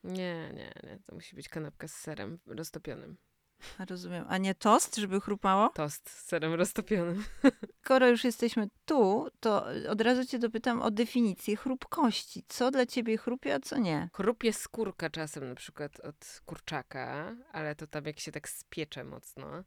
Nie, 0.04 0.52
nie, 0.54 0.74
nie. 0.84 1.00
To 1.06 1.16
musi 1.16 1.36
być 1.36 1.50
kanapka 1.50 1.88
z 1.88 1.94
serem 1.94 2.40
roztopionym. 2.46 3.18
Rozumiem. 3.90 4.26
A 4.30 4.38
nie 4.38 4.56
tost, 4.56 4.96
żeby 4.96 5.22
chrupało? 5.22 5.70
Tost 5.70 6.10
z 6.10 6.26
serem 6.26 6.54
roztopionym. 6.54 7.24
Skoro 7.84 8.08
już 8.08 8.24
jesteśmy 8.24 8.68
tu, 8.86 9.28
to 9.40 9.66
od 9.90 10.02
razu 10.02 10.26
cię 10.26 10.40
dopytam 10.40 10.82
o 10.82 10.92
definicję 10.92 11.56
chrupkości. 11.56 12.44
Co 12.48 12.72
dla 12.72 12.86
ciebie 12.86 13.18
chrupie, 13.18 13.56
a 13.56 13.60
co 13.60 13.78
nie? 13.78 14.10
Chrupie 14.14 14.54
skórka 14.54 15.10
czasem 15.10 15.50
na 15.50 15.56
przykład 15.56 16.00
od 16.00 16.42
kurczaka, 16.46 17.36
ale 17.52 17.76
to 17.76 17.88
tam 17.88 18.06
jak 18.06 18.20
się 18.20 18.32
tak 18.32 18.50
spiecze 18.50 19.04
mocno. 19.04 19.64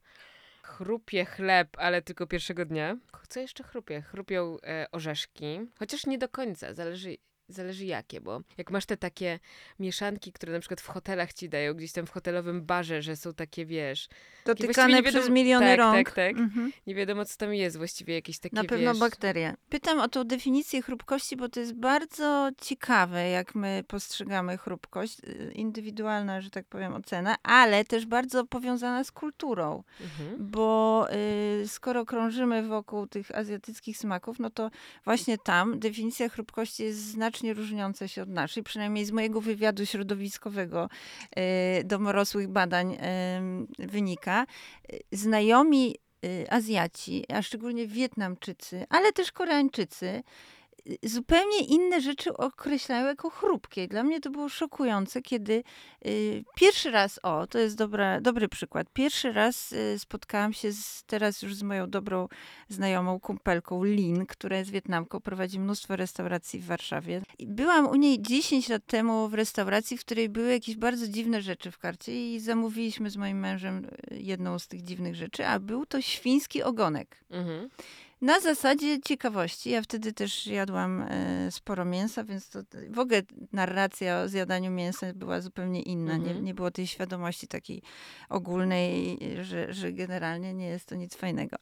Chrupie 0.62 1.24
chleb, 1.24 1.68
ale 1.78 2.02
tylko 2.02 2.26
pierwszego 2.26 2.64
dnia. 2.64 2.96
Co 3.28 3.40
jeszcze 3.40 3.64
chrupie? 3.64 4.02
Chrupią 4.02 4.56
e, 4.62 4.86
orzeszki, 4.92 5.60
chociaż 5.78 6.06
nie 6.06 6.18
do 6.18 6.28
końca, 6.28 6.74
zależy, 6.74 7.16
zależy 7.48 7.84
jakie, 7.84 8.20
bo 8.20 8.40
jak 8.58 8.70
masz 8.70 8.86
te 8.86 8.96
takie 8.96 9.38
mieszanki, 9.78 10.32
które 10.32 10.52
na 10.52 10.60
przykład 10.60 10.80
w 10.80 10.86
hotelach 10.86 11.32
ci 11.32 11.48
dają, 11.48 11.74
gdzieś 11.74 11.92
tam 11.92 12.06
w 12.06 12.10
hotelowym 12.10 12.62
barze, 12.66 13.02
że 13.02 13.16
są 13.16 13.34
takie, 13.34 13.66
wiesz, 13.66 14.08
Dotykane 14.46 14.94
nie 14.94 15.02
przez 15.02 15.14
wiadomo- 15.14 15.32
miliony 15.34 15.66
tak, 15.66 15.78
rąk. 15.78 15.94
tak, 16.06 16.14
tak. 16.14 16.36
Mhm. 16.36 16.72
nie 16.86 16.94
wiadomo 16.94 17.24
co 17.24 17.36
tam 17.36 17.54
jest, 17.54 17.76
właściwie 17.76 18.14
jakieś 18.14 18.38
takie, 18.38 18.56
Na 18.56 18.64
pewno 18.64 18.90
wiesz... 18.92 19.00
bakterie. 19.00 19.54
Pytam 19.68 20.00
o 20.00 20.08
tą 20.08 20.24
definicję 20.24 20.82
chrupkości, 20.82 21.36
bo 21.36 21.48
to 21.48 21.60
jest 21.60 21.74
bardzo 21.74 22.48
ciekawe, 22.62 23.28
jak 23.28 23.54
my 23.54 23.84
postrzegamy 23.88 24.58
chrupkość. 24.58 25.18
Y, 25.24 25.52
Indywidualna, 25.54 26.40
że 26.40 26.50
tak 26.50 26.66
powiem, 26.66 26.94
ocena, 26.94 27.36
ale 27.42 27.84
też 27.84 28.06
bardzo 28.06 28.44
powiązana 28.46 29.04
z 29.04 29.12
kulturą. 29.12 29.82
Mhm. 30.00 30.50
Bo 30.50 31.06
y, 31.62 31.68
skoro 31.68 32.04
krążymy 32.04 32.62
wokół 32.62 33.06
tych 33.06 33.34
azjatyckich 33.34 33.98
smaków, 33.98 34.38
no 34.38 34.50
to 34.50 34.70
właśnie 35.04 35.38
tam 35.38 35.78
definicja 35.78 36.28
chrupkości 36.28 36.82
jest 36.82 36.98
znacznie 36.98 37.33
różniąca 37.42 38.08
się 38.08 38.22
od 38.22 38.28
naszej, 38.28 38.62
przynajmniej 38.62 39.04
z 39.04 39.12
mojego 39.12 39.40
wywiadu 39.40 39.86
środowiskowego 39.86 40.88
y, 41.80 41.84
domorosłych 41.84 42.48
badań 42.48 42.92
y, 42.92 42.98
wynika. 43.86 44.46
Znajomi 45.12 45.96
y, 46.24 46.46
Azjaci, 46.50 47.24
a 47.28 47.42
szczególnie 47.42 47.86
Wietnamczycy, 47.86 48.86
ale 48.88 49.12
też 49.12 49.32
Koreańczycy, 49.32 50.22
zupełnie 51.02 51.58
inne 51.58 52.00
rzeczy 52.00 52.36
określają 52.36 53.06
jako 53.06 53.30
chrupkie. 53.30 53.88
Dla 53.88 54.02
mnie 54.02 54.20
to 54.20 54.30
było 54.30 54.48
szokujące, 54.48 55.22
kiedy 55.22 55.62
y, 56.06 56.44
pierwszy 56.56 56.90
raz, 56.90 57.20
o, 57.22 57.46
to 57.46 57.58
jest 57.58 57.76
dobra, 57.76 58.20
dobry 58.20 58.48
przykład, 58.48 58.86
pierwszy 58.92 59.32
raz 59.32 59.72
y, 59.72 59.98
spotkałam 59.98 60.52
się 60.52 60.72
z, 60.72 61.04
teraz 61.06 61.42
już 61.42 61.54
z 61.54 61.62
moją 61.62 61.90
dobrą 61.90 62.28
znajomą 62.68 63.20
kumpelką 63.20 63.84
Lin, 63.84 64.26
która 64.26 64.56
jest 64.56 64.70
Wietnamką, 64.70 65.20
prowadzi 65.20 65.60
mnóstwo 65.60 65.96
restauracji 65.96 66.60
w 66.60 66.66
Warszawie. 66.66 67.22
Byłam 67.38 67.86
u 67.86 67.94
niej 67.94 68.22
10 68.22 68.68
lat 68.68 68.86
temu 68.86 69.28
w 69.28 69.34
restauracji, 69.34 69.98
w 69.98 70.00
której 70.00 70.28
były 70.28 70.52
jakieś 70.52 70.76
bardzo 70.76 71.08
dziwne 71.08 71.42
rzeczy 71.42 71.70
w 71.70 71.78
karcie 71.78 72.34
i 72.34 72.40
zamówiliśmy 72.40 73.10
z 73.10 73.16
moim 73.16 73.38
mężem 73.38 73.84
y, 74.12 74.16
jedną 74.20 74.58
z 74.58 74.68
tych 74.68 74.82
dziwnych 74.82 75.14
rzeczy, 75.14 75.46
a 75.46 75.60
był 75.60 75.86
to 75.86 76.00
świński 76.00 76.62
ogonek. 76.62 77.24
Mhm. 77.30 77.68
Na 78.24 78.40
zasadzie 78.40 79.00
ciekawości. 79.00 79.70
Ja 79.70 79.82
wtedy 79.82 80.12
też 80.12 80.46
jadłam 80.46 81.02
e, 81.02 81.50
sporo 81.50 81.84
mięsa, 81.84 82.24
więc 82.24 82.48
to 82.48 82.58
w 82.90 82.98
ogóle 82.98 83.22
narracja 83.52 84.20
o 84.20 84.28
zjadaniu 84.28 84.70
mięsa 84.70 85.06
była 85.14 85.40
zupełnie 85.40 85.82
inna. 85.82 86.16
Nie, 86.16 86.26
Mhm. 86.26 86.44
nie 86.44 86.54
było 86.54 86.70
tej 86.70 86.86
świadomości 86.86 87.48
takiej 87.48 87.82
ogólnej, 88.28 89.18
że, 89.42 89.72
że 89.72 89.92
generalnie 89.92 90.54
nie 90.54 90.66
jest 90.66 90.86
to 90.88 90.94
nic 90.94 91.16
fajnego. 91.16 91.56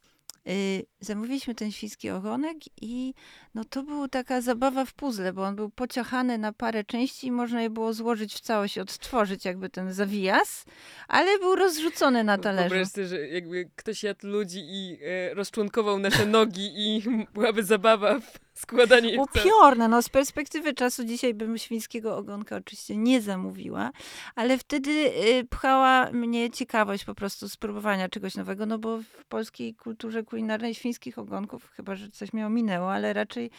Y, 0.49 0.85
zamówiliśmy 0.99 1.55
ten 1.55 1.71
świński 1.71 2.09
ogonek 2.09 2.57
i 2.81 3.13
no 3.55 3.65
to 3.65 3.83
była 3.83 4.07
taka 4.07 4.41
zabawa 4.41 4.85
w 4.85 4.93
puzzle, 4.93 5.33
bo 5.33 5.43
on 5.43 5.55
był 5.55 5.69
pociachany 5.69 6.37
na 6.37 6.53
parę 6.53 6.83
części 6.83 7.27
i 7.27 7.31
można 7.31 7.61
je 7.61 7.69
było 7.69 7.93
złożyć 7.93 8.33
w 8.33 8.39
całość, 8.39 8.77
odtworzyć 8.77 9.45
jakby 9.45 9.69
ten 9.69 9.93
zawijas, 9.93 10.65
ale 11.07 11.39
był 11.39 11.55
rozrzucony 11.55 12.23
na 12.23 12.37
talerzu. 12.37 12.69
Wyobraź 12.69 12.91
sobie, 12.91 13.07
że 13.07 13.27
jakby 13.27 13.69
ktoś 13.75 14.03
jadł 14.03 14.27
ludzi 14.27 14.59
i 14.59 14.99
e, 15.01 15.33
rozczłonkował 15.33 15.99
nasze 15.99 16.25
nogi 16.25 16.71
i 16.75 17.03
byłaby 17.33 17.63
zabawa 17.63 18.19
w 18.19 18.42
składanie. 18.53 19.21
Upiorne. 19.21 19.87
No 19.87 20.01
z 20.01 20.09
perspektywy 20.09 20.73
czasu 20.73 21.03
dzisiaj 21.03 21.33
bym 21.33 21.57
świńskiego 21.57 22.17
ogonka 22.17 22.55
oczywiście 22.55 22.97
nie 22.97 23.21
zamówiła, 23.21 23.91
ale 24.35 24.57
wtedy 24.57 24.91
y, 24.91 25.45
pchała 25.49 26.11
mnie 26.11 26.49
ciekawość 26.51 27.05
po 27.05 27.15
prostu 27.15 27.49
spróbowania 27.49 28.09
czegoś 28.09 28.35
nowego, 28.35 28.65
no 28.65 28.79
bo 28.79 28.97
w 28.97 29.25
polskiej 29.29 29.75
kulturze 29.75 30.23
kulinarnej 30.23 30.75
świńskich 30.75 31.17
ogonków, 31.19 31.71
chyba 31.75 31.95
że 31.95 32.09
coś 32.09 32.33
mnie 32.33 32.47
ominęło, 32.47 32.93
ale 32.93 33.13
raczej 33.13 33.51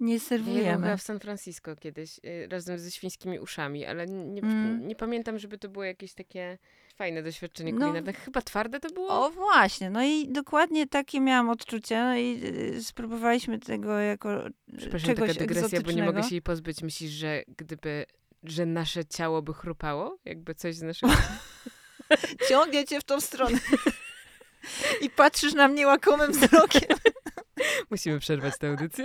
nie 0.00 0.14
Ja 0.14 0.20
serwujemy. 0.20 0.82
chyba 0.84 0.96
w 0.96 1.02
San 1.02 1.20
Francisco 1.20 1.76
kiedyś 1.76 2.18
y, 2.24 2.48
razem 2.50 2.78
ze 2.78 2.90
świńskimi 2.90 3.38
uszami, 3.38 3.86
ale 3.86 4.06
nie, 4.06 4.42
Mm. 4.42 4.88
nie 4.88 4.96
pamiętam, 4.96 5.38
żeby 5.38 5.58
to 5.58 5.68
było 5.68 5.84
jakieś 5.84 6.14
takie 6.14 6.58
fajne 7.00 7.22
doświadczenie 7.22 7.72
No. 7.72 7.78
kulinarne. 7.78 8.12
Chyba 8.12 8.42
twarde 8.42 8.80
to 8.80 8.90
było? 8.90 9.26
O 9.26 9.30
właśnie, 9.30 9.90
no 9.90 10.04
i 10.04 10.28
dokładnie 10.28 10.86
takie 10.86 11.20
miałam 11.20 11.48
odczucia, 11.50 12.04
no 12.04 12.16
i 12.16 12.40
y, 12.76 12.84
spróbowaliśmy 12.84 13.58
tego 13.58 13.98
jako 13.98 14.46
y, 14.46 14.52
Przepraszam, 14.78 15.06
czegoś 15.06 15.28
taka 15.28 15.38
dygresja, 15.40 15.80
bo 15.80 15.92
nie 15.92 16.02
mogę 16.02 16.22
się 16.22 16.34
jej 16.34 16.42
pozbyć. 16.42 16.82
Myślisz, 16.82 17.10
że 17.10 17.42
gdyby, 17.58 18.06
że 18.44 18.66
nasze 18.66 19.04
ciało 19.04 19.42
by 19.42 19.54
chrupało? 19.54 20.18
Jakby 20.24 20.54
coś 20.54 20.76
z 20.76 20.82
naszego... 20.82 21.12
Ciągnie 22.48 22.84
cię 22.84 23.00
w 23.00 23.04
tą 23.04 23.20
stronę. 23.20 23.58
I 25.00 25.10
patrzysz 25.10 25.54
na 25.54 25.68
mnie 25.68 25.86
łakomym 25.86 26.32
wzrokiem. 26.32 26.96
Musimy 27.90 28.18
przerwać 28.18 28.58
tę 28.58 28.68
audycję. 28.68 29.04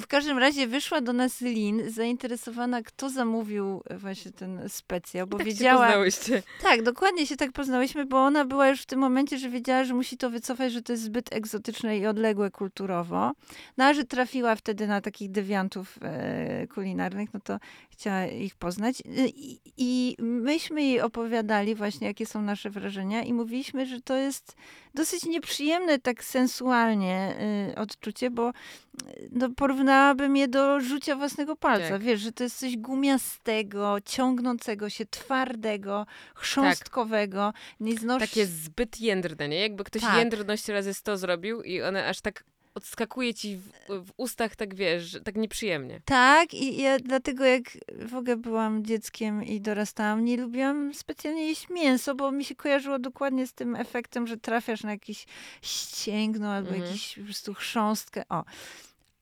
W 0.00 0.06
każdym 0.06 0.38
razie 0.38 0.66
wyszła 0.66 1.00
do 1.00 1.12
nas 1.12 1.40
Lin, 1.40 1.90
zainteresowana, 1.90 2.82
kto 2.82 3.10
zamówił 3.10 3.82
właśnie 3.98 4.32
ten 4.32 4.68
specjał, 4.68 5.26
bo 5.26 5.38
tak 5.38 5.46
wiedziała. 5.46 5.78
się 5.78 5.86
poznałyście. 5.86 6.42
Tak, 6.62 6.82
dokładnie 6.82 7.26
się 7.26 7.36
tak 7.36 7.52
poznałyśmy, 7.52 8.06
bo 8.06 8.16
ona 8.24 8.44
była 8.44 8.68
już 8.68 8.82
w 8.82 8.86
tym 8.86 8.98
momencie, 8.98 9.38
że 9.38 9.48
wiedziała, 9.48 9.84
że 9.84 9.94
musi 9.94 10.16
to 10.16 10.30
wycofać, 10.30 10.72
że 10.72 10.82
to 10.82 10.92
jest 10.92 11.02
zbyt 11.02 11.32
egzotyczne 11.32 11.98
i 11.98 12.06
odległe 12.06 12.50
kulturowo. 12.50 13.32
No 13.76 13.84
a 13.84 13.94
że 13.94 14.04
trafiła 14.04 14.54
wtedy 14.54 14.86
na 14.86 15.00
takich 15.00 15.30
dewiantów 15.30 15.98
e, 16.02 16.66
kulinarnych, 16.66 17.34
no 17.34 17.40
to 17.40 17.58
chciała 17.90 18.26
ich 18.26 18.56
poznać. 18.56 19.02
I, 19.34 19.60
I 19.76 20.16
myśmy 20.18 20.82
jej 20.82 21.00
opowiadali 21.00 21.74
właśnie, 21.74 22.06
jakie 22.06 22.26
są 22.26 22.42
nasze 22.42 22.70
wrażenia 22.70 23.22
i 23.22 23.32
mówiliśmy, 23.32 23.86
że 23.86 24.00
to 24.00 24.16
jest 24.16 24.56
dosyć 24.98 25.24
nieprzyjemne 25.24 25.98
tak 25.98 26.24
sensualnie 26.24 27.36
y, 27.72 27.78
odczucie, 27.78 28.30
bo 28.30 28.48
y, 28.50 29.28
no, 29.32 29.48
porównałabym 29.56 30.36
je 30.36 30.48
do 30.48 30.80
rzucia 30.80 31.16
własnego 31.16 31.56
palca. 31.56 31.88
Tak. 31.88 32.02
Wiesz, 32.02 32.20
że 32.20 32.32
to 32.32 32.44
jest 32.44 32.58
coś 32.58 32.76
gumiastego, 32.76 33.96
ciągnącego 34.04 34.90
się, 34.90 35.06
twardego, 35.06 36.06
chrząstkowego. 36.34 37.52
Nie 37.80 37.96
znosi... 37.96 38.20
Takie 38.20 38.46
zbyt 38.46 39.00
jędrne, 39.00 39.48
nie? 39.48 39.60
Jakby 39.60 39.84
ktoś 39.84 40.02
Tak. 40.02 40.18
jędrność 40.18 40.68
razy 40.68 40.94
100 40.94 41.16
zrobił 41.16 41.62
i 41.62 41.82
one 41.82 42.06
aż 42.06 42.20
tak 42.20 42.44
odskakuje 42.74 43.34
ci 43.34 43.56
w, 43.56 43.70
w 43.88 44.12
ustach, 44.16 44.56
tak 44.56 44.74
wiesz, 44.74 45.16
tak 45.24 45.36
nieprzyjemnie. 45.36 46.00
Tak, 46.04 46.54
i 46.54 46.82
ja 46.82 46.98
dlatego 46.98 47.44
jak 47.44 47.64
w 48.06 48.14
ogóle 48.14 48.36
byłam 48.36 48.84
dzieckiem 48.84 49.44
i 49.44 49.60
dorastałam, 49.60 50.24
nie 50.24 50.36
lubiłam 50.36 50.94
specjalnie 50.94 51.46
jeść 51.48 51.68
mięso, 51.70 52.14
bo 52.14 52.32
mi 52.32 52.44
się 52.44 52.54
kojarzyło 52.54 52.98
dokładnie 52.98 53.46
z 53.46 53.52
tym 53.52 53.76
efektem, 53.76 54.26
że 54.26 54.36
trafiasz 54.36 54.82
na 54.82 54.90
jakieś 54.90 55.26
ścięgno 55.62 56.52
albo 56.52 56.68
Mhm. 56.70 56.86
jakiś 56.86 57.14
po 57.18 57.24
prostu 57.24 57.54
chrząstkę. 57.54 58.22
O. 58.28 58.44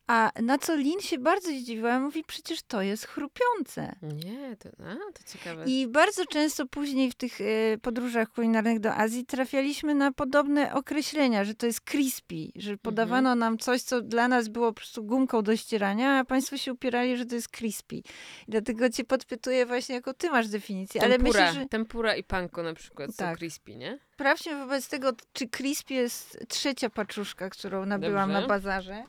A 0.07 0.31
na 0.43 0.59
co 0.59 0.77
Lin 0.77 1.01
się 1.01 1.19
bardzo 1.19 1.49
zdziwiła, 1.49 2.01
mówi, 2.01 2.25
przecież 2.27 2.63
to 2.63 2.83
jest 2.83 3.07
chrupiące. 3.07 3.97
Nie, 4.03 4.57
to, 4.57 4.69
a, 4.69 4.95
to 5.13 5.33
ciekawe. 5.33 5.65
I 5.67 5.87
bardzo 5.89 6.27
często 6.27 6.67
później 6.67 7.11
w 7.11 7.15
tych 7.15 7.41
e, 7.41 7.45
podróżach 7.83 8.29
kulinarnych 8.33 8.81
do 8.81 8.95
Azji 8.95 9.27
trafialiśmy 9.27 9.95
na 9.95 10.13
podobne 10.13 10.75
określenia, 10.75 11.45
że 11.45 11.55
to 11.55 11.67
jest 11.67 11.81
crispy, 11.81 12.35
że 12.57 12.77
podawano 12.77 13.35
nam 13.35 13.59
coś, 13.59 13.83
co 13.83 14.01
dla 14.01 14.29
nas 14.29 14.49
było 14.49 14.67
po 14.67 14.75
prostu 14.75 15.05
gumką 15.05 15.43
do 15.43 15.57
ścierania, 15.57 16.19
a 16.19 16.25
państwo 16.25 16.57
się 16.57 16.73
upierali, 16.73 17.17
że 17.17 17.27
to 17.27 17.35
jest 17.35 17.49
crispy. 17.49 17.97
I 17.97 18.03
dlatego 18.49 18.91
cię 18.91 19.05
podpytuję 19.05 19.67
właśnie, 19.67 19.95
jaką 19.95 20.15
ty 20.15 20.31
masz 20.31 20.49
definicję. 20.49 21.03
Ale 21.03 21.19
tempura, 21.19 21.47
myślę, 21.47 21.61
że 21.61 21.69
tempura 21.69 22.17
i 22.17 22.25
panko 22.25 22.63
na 22.63 22.75
przykład 22.75 23.11
są 23.11 23.17
Tak. 23.17 23.39
crispy, 23.39 23.77
nie? 23.77 23.99
sprawdźmy 24.13 24.59
wobec 24.59 24.89
tego, 24.89 25.13
czy 25.33 25.49
crispy 25.49 25.95
jest 25.95 26.39
trzecia 26.49 26.91
paczuszka, 26.91 27.51
którą 27.51 27.87
nabyłam 27.87 28.29
Dobrze. 28.31 28.41
na 28.43 28.49
bazarze. 28.49 29.05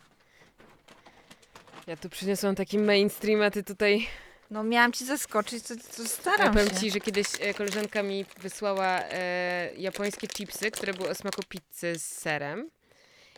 Ja 1.87 1.95
tu 1.97 2.09
przyniosłam 2.09 2.55
taki 2.55 2.77
mainstream, 2.79 3.41
a 3.41 3.51
ty 3.51 3.63
tutaj... 3.63 4.07
No 4.51 4.63
miałam 4.63 4.91
ci 4.93 5.05
zaskoczyć, 5.05 5.63
to, 5.63 5.75
to 5.75 6.01
Ja 6.03 6.07
staram 6.07 6.53
powiem 6.53 6.69
się. 6.69 6.75
ci, 6.75 6.91
że 6.91 6.99
kiedyś 6.99 7.27
e, 7.39 7.53
koleżanka 7.53 8.03
mi 8.03 8.25
wysłała 8.41 8.99
e, 9.03 9.69
japońskie 9.77 10.27
chipsy, 10.27 10.71
które 10.71 10.93
były 10.93 11.09
o 11.09 11.15
smaku 11.15 11.41
pizzy 11.49 11.99
z 11.99 12.05
serem. 12.05 12.69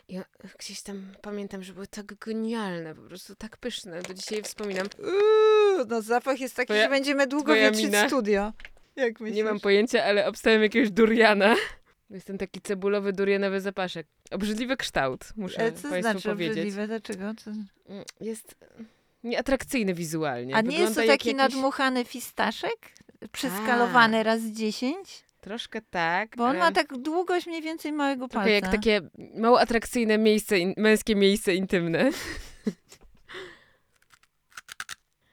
I 0.08 0.18
o- 0.18 0.22
gdzieś 0.58 0.82
tam 0.82 1.12
pamiętam, 1.22 1.62
że 1.62 1.72
były 1.72 1.86
tak 1.86 2.14
genialne, 2.14 2.94
po 2.94 3.02
prostu 3.02 3.34
tak 3.34 3.56
pyszne. 3.56 4.02
Do 4.02 4.14
dzisiaj 4.14 4.42
wspominam. 4.42 4.86
Uuu, 4.98 5.86
no 5.88 6.02
zapach 6.02 6.40
jest 6.40 6.56
taki, 6.56 6.72
Twoja- 6.72 6.82
że 6.82 6.88
będziemy 6.88 7.26
długo 7.26 7.44
twoja 7.52 7.62
wietrzyć 7.70 7.84
mina. 7.86 8.06
studio. 8.08 8.52
Jak 8.96 9.20
myślisz? 9.20 9.36
Nie 9.36 9.44
mam 9.44 9.60
pojęcia, 9.60 10.04
ale 10.04 10.26
obstałem 10.26 10.62
jakiegoś 10.62 10.90
duriana. 10.90 11.56
Jest 12.10 12.26
ten 12.26 12.38
taki 12.38 12.60
cebulowy, 12.60 13.12
durianowy 13.12 13.60
zapaszek. 13.60 14.06
Obrzydliwy 14.30 14.76
kształt, 14.76 15.32
muszę 15.36 15.58
E, 15.64 15.72
Co 15.72 15.88
Państwu 15.88 16.00
znaczy 16.00 16.28
powiedzieć. 16.28 16.50
obrzydliwe? 16.52 16.86
Dlaczego? 16.86 17.34
Co? 17.44 17.50
Mm, 17.50 18.04
Jest 18.20 18.54
nieatrakcyjny 19.24 19.94
wizualnie. 19.94 20.54
A 20.56 20.60
nie 20.60 20.78
jest 20.78 20.94
to 20.94 21.00
Wygląda 21.00 21.12
taki 21.12 21.28
jakiś... 21.28 21.38
nadmuchany 21.38 22.04
fistaszek? 22.04 22.76
Przeskalowany 23.32 24.22
razy 24.22 24.52
10? 24.52 25.24
Troszkę 25.40 25.80
tak. 25.90 26.36
Bo 26.36 26.44
on 26.44 26.50
ale 26.50 26.58
ma 26.58 26.72
tak 26.72 26.98
długość 26.98 27.46
mniej 27.46 27.62
więcej 27.62 27.92
małego 27.92 28.28
palca. 28.28 28.32
Trochę 28.32 28.50
jak 28.50 28.68
takie 28.70 29.00
mało 29.34 29.60
atrakcyjne 29.60 30.18
miejsce, 30.18 30.58
in, 30.58 30.74
męskie 30.76 31.16
miejsce 31.16 31.54
intymne. 31.54 32.10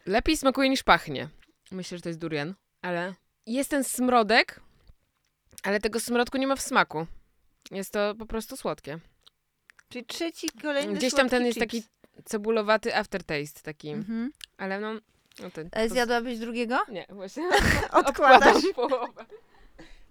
Lepiej 0.05 0.37
smakuje 0.37 0.69
niż 0.69 0.83
pachnie. 0.83 1.29
Myślę, 1.71 1.97
że 1.97 2.01
to 2.01 2.09
jest 2.09 2.19
durian, 2.19 2.53
ale 2.81 3.13
jest 3.45 3.69
ten 3.69 3.83
smrodek, 3.83 4.59
ale 5.67 5.79
tego 5.79 5.99
smrodku 5.99 6.37
nie 6.37 6.47
ma 6.47 6.55
w 6.55 6.61
smaku. 6.61 7.07
Jest 7.71 7.93
to 7.93 8.15
po 8.15 8.25
prostu 8.25 8.57
słodkie. 8.57 8.99
Czyli 9.89 10.05
trzeci, 10.05 10.47
kolejny 10.61 10.93
Gdzieś 10.93 11.13
tam 11.13 11.29
ten 11.29 11.45
jest 11.45 11.59
chips. 11.59 11.67
taki 11.71 11.83
cebulowaty 12.25 12.95
aftertaste 12.95 13.61
taki, 13.61 13.89
Mhm. 13.89 14.31
ale 14.57 14.79
no... 14.79 14.93
no 15.39 15.49
ten, 15.51 15.69
E, 15.71 15.87
to- 15.87 15.93
Zjadłabyś 15.93 16.39
drugiego? 16.39 16.79
Nie, 16.89 17.05
właśnie. 17.09 17.49
Odkładasz. 17.91 18.55
Odkładam 18.55 18.73
połowę. 18.75 19.25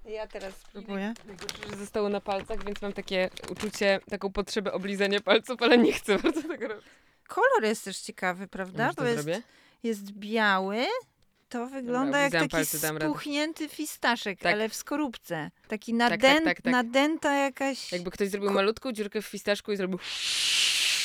Ja 0.05 0.27
teraz 0.27 0.55
spróbuję. 0.57 1.15
Najgorsze, 1.27 1.71
że 1.71 1.77
zostało 1.77 2.09
na 2.09 2.21
palcach, 2.21 2.65
więc 2.65 2.83
mam 2.83 2.93
takie 2.93 3.31
uczucie, 3.51 4.01
taką 4.11 4.33
potrzebę 4.33 4.73
oblizania 4.73 5.21
palców, 5.21 5.63
ale 5.63 5.79
nie 5.79 5.93
chcę 5.93 6.19
bardzo 6.19 6.43
tego 6.43 6.69
robić. 6.69 6.85
Kolor 7.29 7.63
jest 7.65 7.85
też 7.85 7.99
ciekawy, 7.99 8.49
prawda? 8.49 8.89
Bo 8.89 8.95
to 8.95 9.05
jest, 9.09 9.25
zrobię? 9.25 9.43
jest 9.83 10.13
biały. 10.13 10.85
To 11.49 11.67
wygląda 11.67 12.19
jak 12.19 12.35
oblizałam 12.35 12.99
taki 12.99 13.11
spuchnięty 13.11 13.69
fistaszek, 13.69 14.39
Tak. 14.41 14.53
ale 14.53 14.69
w 14.69 14.75
skorupce. 14.75 15.51
Taki 15.69 15.93
tak, 15.93 15.99
nadęt, 15.99 16.45
tak, 16.45 16.63
tak. 16.63 16.73
nadęta 16.73 17.35
jakaś... 17.35 17.93
Jakby 17.93 18.11
ktoś 18.11 18.29
zrobił 18.29 18.51
malutką 18.51 18.93
dziurkę 18.93 19.23
w 19.23 19.27
fistaszku 19.27 19.73
i 19.73 19.77
zrobił 19.77 19.99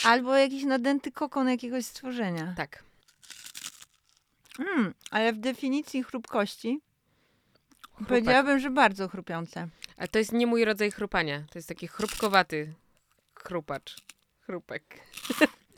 Albo 0.04 0.36
jakiś 0.36 0.64
nadęty 0.64 1.12
kokon 1.12 1.50
jakiegoś 1.50 1.86
stworzenia. 1.86 2.54
tak. 2.58 2.84
Mm, 4.60 4.94
ale 5.12 5.34
w 5.34 5.38
definicji 5.38 6.04
chrupkości 6.04 6.82
Chrupak. 7.82 8.08
powiedziałabym, 8.08 8.60
że 8.60 8.70
bardzo 8.70 9.08
chrupiące. 9.08 9.68
Ale 9.98 10.08
to 10.08 10.20
jest 10.20 10.32
nie 10.32 10.48
mój 10.48 10.66
rodzaj 10.66 10.92
chrupania. 10.92 11.44
To 11.52 11.60
jest 11.60 11.68
taki 11.68 11.88
chrupkowaty 11.88 12.74
chrupacz. 13.36 13.96
Chrupek. 14.46 14.84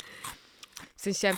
w 0.96 1.02
sensie, 1.02 1.34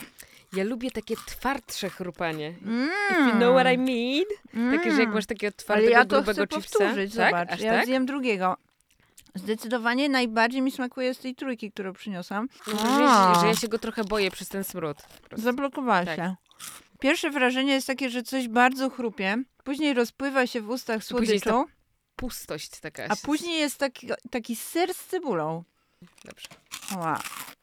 ja 0.55 0.63
lubię 0.63 0.91
takie 0.91 1.15
twardsze 1.25 1.89
chrupanie. 1.89 2.47
Mm, 2.61 2.89
If 3.11 3.19
you 3.19 3.31
know 3.31 3.55
what 3.61 3.73
I 3.73 3.77
mean. 3.77 4.77
Takie, 4.77 4.91
że 4.91 4.99
jak 4.99 5.13
masz 5.13 5.25
takiego 5.25 5.47
Ale 5.57 5.63
twardego, 5.63 5.89
ja 5.91 6.05
to 6.05 6.15
grubego 6.21 6.45
chcę 6.45 6.55
chipsa. 6.61 6.79
powtórzyć, 6.79 7.15
tak? 7.15 7.31
zobacz. 7.31 7.51
Aż 7.51 7.59
ja 7.59 7.71
tak? 7.73 7.85
zjem 7.85 8.05
drugiego. 8.05 8.57
Zdecydowanie 9.35 10.09
najbardziej 10.09 10.61
mi 10.61 10.71
smakuje 10.71 11.13
z 11.13 11.19
tej 11.19 11.35
trójki, 11.35 11.71
którą 11.71 11.93
przyniosłam. 11.93 12.47
No, 12.67 13.33
że, 13.35 13.39
że 13.41 13.47
ja 13.47 13.55
się 13.55 13.67
go 13.67 13.79
trochę 13.79 14.03
boję 14.03 14.31
przez 14.31 14.49
ten 14.49 14.63
smród. 14.63 14.97
po 15.21 15.27
prostu. 15.29 15.43
Zablokowała 15.45 16.05
Tak. 16.05 16.15
się. 16.15 16.35
Pierwsze 16.99 17.29
wrażenie 17.31 17.73
jest 17.73 17.87
takie, 17.87 18.09
że 18.09 18.23
coś 18.23 18.47
bardzo 18.47 18.89
chrupie, 18.89 19.37
później 19.63 19.93
rozpływa 19.93 20.47
się 20.47 20.61
w 20.61 20.69
ustach 20.69 21.03
słodyczą, 21.03 21.65
Pustość 22.15 22.79
taka. 22.79 23.05
a 23.09 23.15
później 23.15 23.59
jest 23.59 23.77
taki, 23.77 24.07
taki 24.31 24.55
ser 24.55 24.93
z 24.93 25.05
cebulą. 25.05 25.63
Dobrze. 26.25 26.47
Wow. 26.95 27.15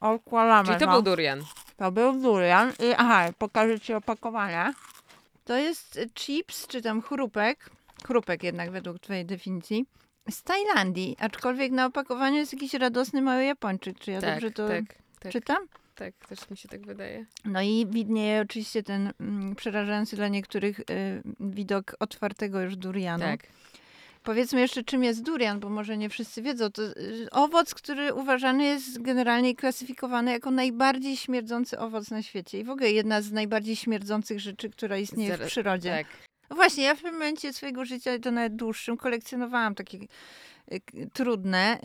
Odkładamy 0.03 0.67
Czyli 0.67 0.79
to 0.79 0.87
był 0.87 1.01
durian. 1.01 1.43
To 1.77 1.91
był 1.91 2.21
durian. 2.21 2.69
I, 2.69 2.93
aha, 2.97 3.25
pokażę 3.37 3.79
ci 3.79 3.93
opakowanie. 3.93 4.73
To 5.45 5.57
jest 5.57 5.97
y, 5.97 6.09
chips, 6.15 6.67
czy 6.67 6.81
tam 6.81 7.01
chrupek. 7.01 7.69
Chrupek 8.07 8.43
jednak 8.43 8.71
według 8.71 8.99
twojej 8.99 9.25
definicji. 9.25 9.85
Z 10.29 10.43
Tajlandii, 10.43 11.15
aczkolwiek 11.19 11.71
na 11.71 11.85
opakowaniu 11.85 12.37
jest 12.37 12.53
jakiś 12.53 12.73
radosny 12.73 13.21
mały 13.21 13.43
Japończyk. 13.43 13.99
Czy 13.99 14.11
ja 14.11 14.21
tak, 14.21 14.33
dobrze 14.33 14.51
to 14.51 14.67
tak, 14.67 14.83
tak, 15.19 15.31
czytam? 15.31 15.67
tak, 15.95 16.13
też 16.27 16.49
mi 16.49 16.57
się 16.57 16.69
tak 16.69 16.85
wydaje. 16.85 17.25
No 17.45 17.61
i 17.61 17.87
widnieje 17.89 18.41
oczywiście 18.41 18.83
ten 18.83 19.13
mm, 19.19 19.55
przerażający 19.55 20.15
dla 20.15 20.27
niektórych 20.27 20.79
y, 20.79 20.83
widok 21.39 21.95
otwartego 21.99 22.61
już 22.61 22.75
durianu. 22.75 23.23
Tak. 23.23 23.47
Powiedzmy 24.23 24.59
jeszcze, 24.61 24.83
czym 24.83 25.03
jest 25.03 25.23
durian, 25.23 25.59
bo 25.59 25.69
może 25.69 25.97
nie 25.97 26.09
wszyscy 26.09 26.41
wiedzą. 26.41 26.71
To 26.71 26.83
y, 26.83 27.27
owoc, 27.31 27.73
który 27.73 28.13
uważany 28.13 28.63
jest 28.63 29.01
generalnie 29.01 29.55
klasyfikowany 29.55 30.31
jako 30.31 30.51
najbardziej 30.51 31.17
śmierdzący 31.17 31.79
owoc 31.79 32.11
na 32.11 32.21
świecie. 32.21 32.59
I 32.59 32.63
w 32.63 32.69
ogóle 32.69 32.91
jedna 32.91 33.21
z 33.21 33.31
najbardziej 33.31 33.75
śmierdzących 33.75 34.39
rzeczy, 34.39 34.69
która 34.69 34.97
istnieje 34.97 35.29
w 35.33 35.37
Zaraz- 35.37 35.47
przyrodzie. 35.51 35.89
Tak. 35.89 36.07
No 36.49 36.55
Właśnie, 36.55 36.83
ja 36.83 36.93
w 36.95 36.97
pewnym 36.97 37.13
momencie 37.13 37.53
swojego 37.53 37.85
życia, 37.85 38.19
to 38.19 38.31
nawet 38.31 38.55
dłuższym, 38.55 38.97
kolekcjonowałam 38.97 39.75
takie 39.75 39.97
trudne 41.13 41.79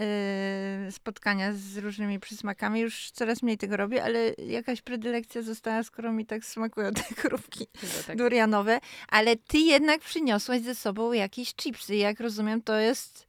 y, 0.89 0.93
spotkania 0.93 1.53
z 1.53 1.77
różnymi 1.77 2.21
przysmakami. 2.21 2.81
Już 2.81 3.11
coraz 3.11 3.43
mniej 3.43 3.59
tego 3.59 3.77
robię, 3.77 4.05
ale 4.05 4.35
jakaś 4.47 4.83
predylekcja 4.83 5.43
została, 5.43 5.83
skoro 5.83 6.13
mi 6.13 6.27
tak 6.27 6.45
smakują 6.45 6.91
te 6.95 7.03
Chyba 7.03 7.39
tak. 8.07 8.17
durianowe. 8.17 8.81
Ale 9.09 9.37
ty 9.37 9.59
jednak 9.59 10.01
przyniosłaś 10.01 10.61
ze 10.61 10.75
sobą 10.75 11.13
jakieś 11.13 11.55
chipsy. 11.55 11.97
Jak 11.97 12.21
rozumiem, 12.21 12.63
to 12.63 12.77
jest, 12.79 13.27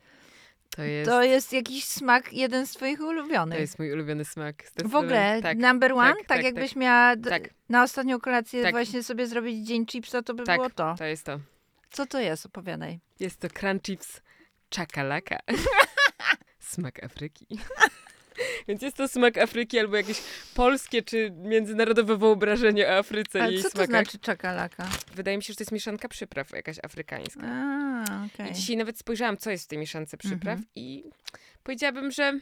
To 0.75 0.83
jest, 0.83 1.09
to 1.11 1.23
jest 1.23 1.53
jakiś 1.53 1.83
smak, 1.85 2.33
jeden 2.33 2.67
z 2.67 2.71
twoich 2.71 2.97
to 2.99 3.07
ulubionych. 3.07 3.59
jest 3.59 3.79
mój 3.79 3.91
ulubiony 3.93 4.25
smak. 4.25 4.63
w 4.85 4.95
ogóle, 4.95 5.39
Tak. 5.41 5.57
number 5.57 5.93
one, 5.93 6.07
tak, 6.09 6.17
tak, 6.17 6.27
tak, 6.27 6.43
jakbyś 6.43 6.75
miała 6.75 7.15
Tak. 7.17 7.49
na 7.69 7.83
ostatnią 7.83 8.19
kolację 8.19 8.63
Tak. 8.63 8.71
właśnie 8.71 9.03
sobie 9.03 9.27
zrobić 9.27 9.67
dzień 9.67 9.85
chipsa, 9.85 10.21
to 10.21 10.33
by 10.33 10.43
Tak. 10.43 10.57
było 10.57 10.69
to. 10.69 10.95
To 10.97 11.05
jest 11.05 11.23
to. 11.25 11.39
Co 11.91 12.05
to 12.05 12.19
jest? 12.19 12.45
Opowiadaj. 12.45 12.99
Jest 13.19 13.39
to 13.39 13.47
Crunch 13.49 13.81
Chips 13.85 14.21
Chakalaka. 14.75 15.39
smak 16.59 17.03
Afryki. 17.03 17.45
Więc 18.67 18.81
jest 18.81 18.97
to 18.97 19.07
smak 19.07 19.37
Afryki 19.37 19.79
albo 19.79 19.95
jakieś 19.97 20.21
polskie 20.55 21.01
czy 21.01 21.31
międzynarodowe 21.35 22.17
wyobrażenie 22.17 22.87
o 22.87 22.97
Afryce 22.97 23.39
i 23.39 23.41
Ale 23.41 23.51
jej 23.53 23.61
co 23.63 23.69
to 23.69 23.71
smakach. 23.71 23.89
znaczy 23.89 24.19
czakalaka? 24.19 24.87
Wydaje 25.15 25.37
mi 25.37 25.43
się, 25.43 25.53
że 25.53 25.57
to 25.57 25.61
jest 25.61 25.71
mieszanka 25.71 26.07
przypraw 26.07 26.51
jakaś 26.51 26.77
afrykańska. 26.83 27.41
A, 27.45 28.25
okej. 28.33 28.51
I 28.51 28.53
dzisiaj 28.55 28.77
nawet 28.77 28.99
spojrzałam, 28.99 29.37
co 29.37 29.51
jest 29.51 29.63
w 29.65 29.67
tej 29.67 29.77
mieszance 29.79 30.17
przypraw 30.17 30.47
Mhm. 30.57 30.65
i 30.75 31.03
powiedziałabym, 31.63 32.11
że 32.11 32.39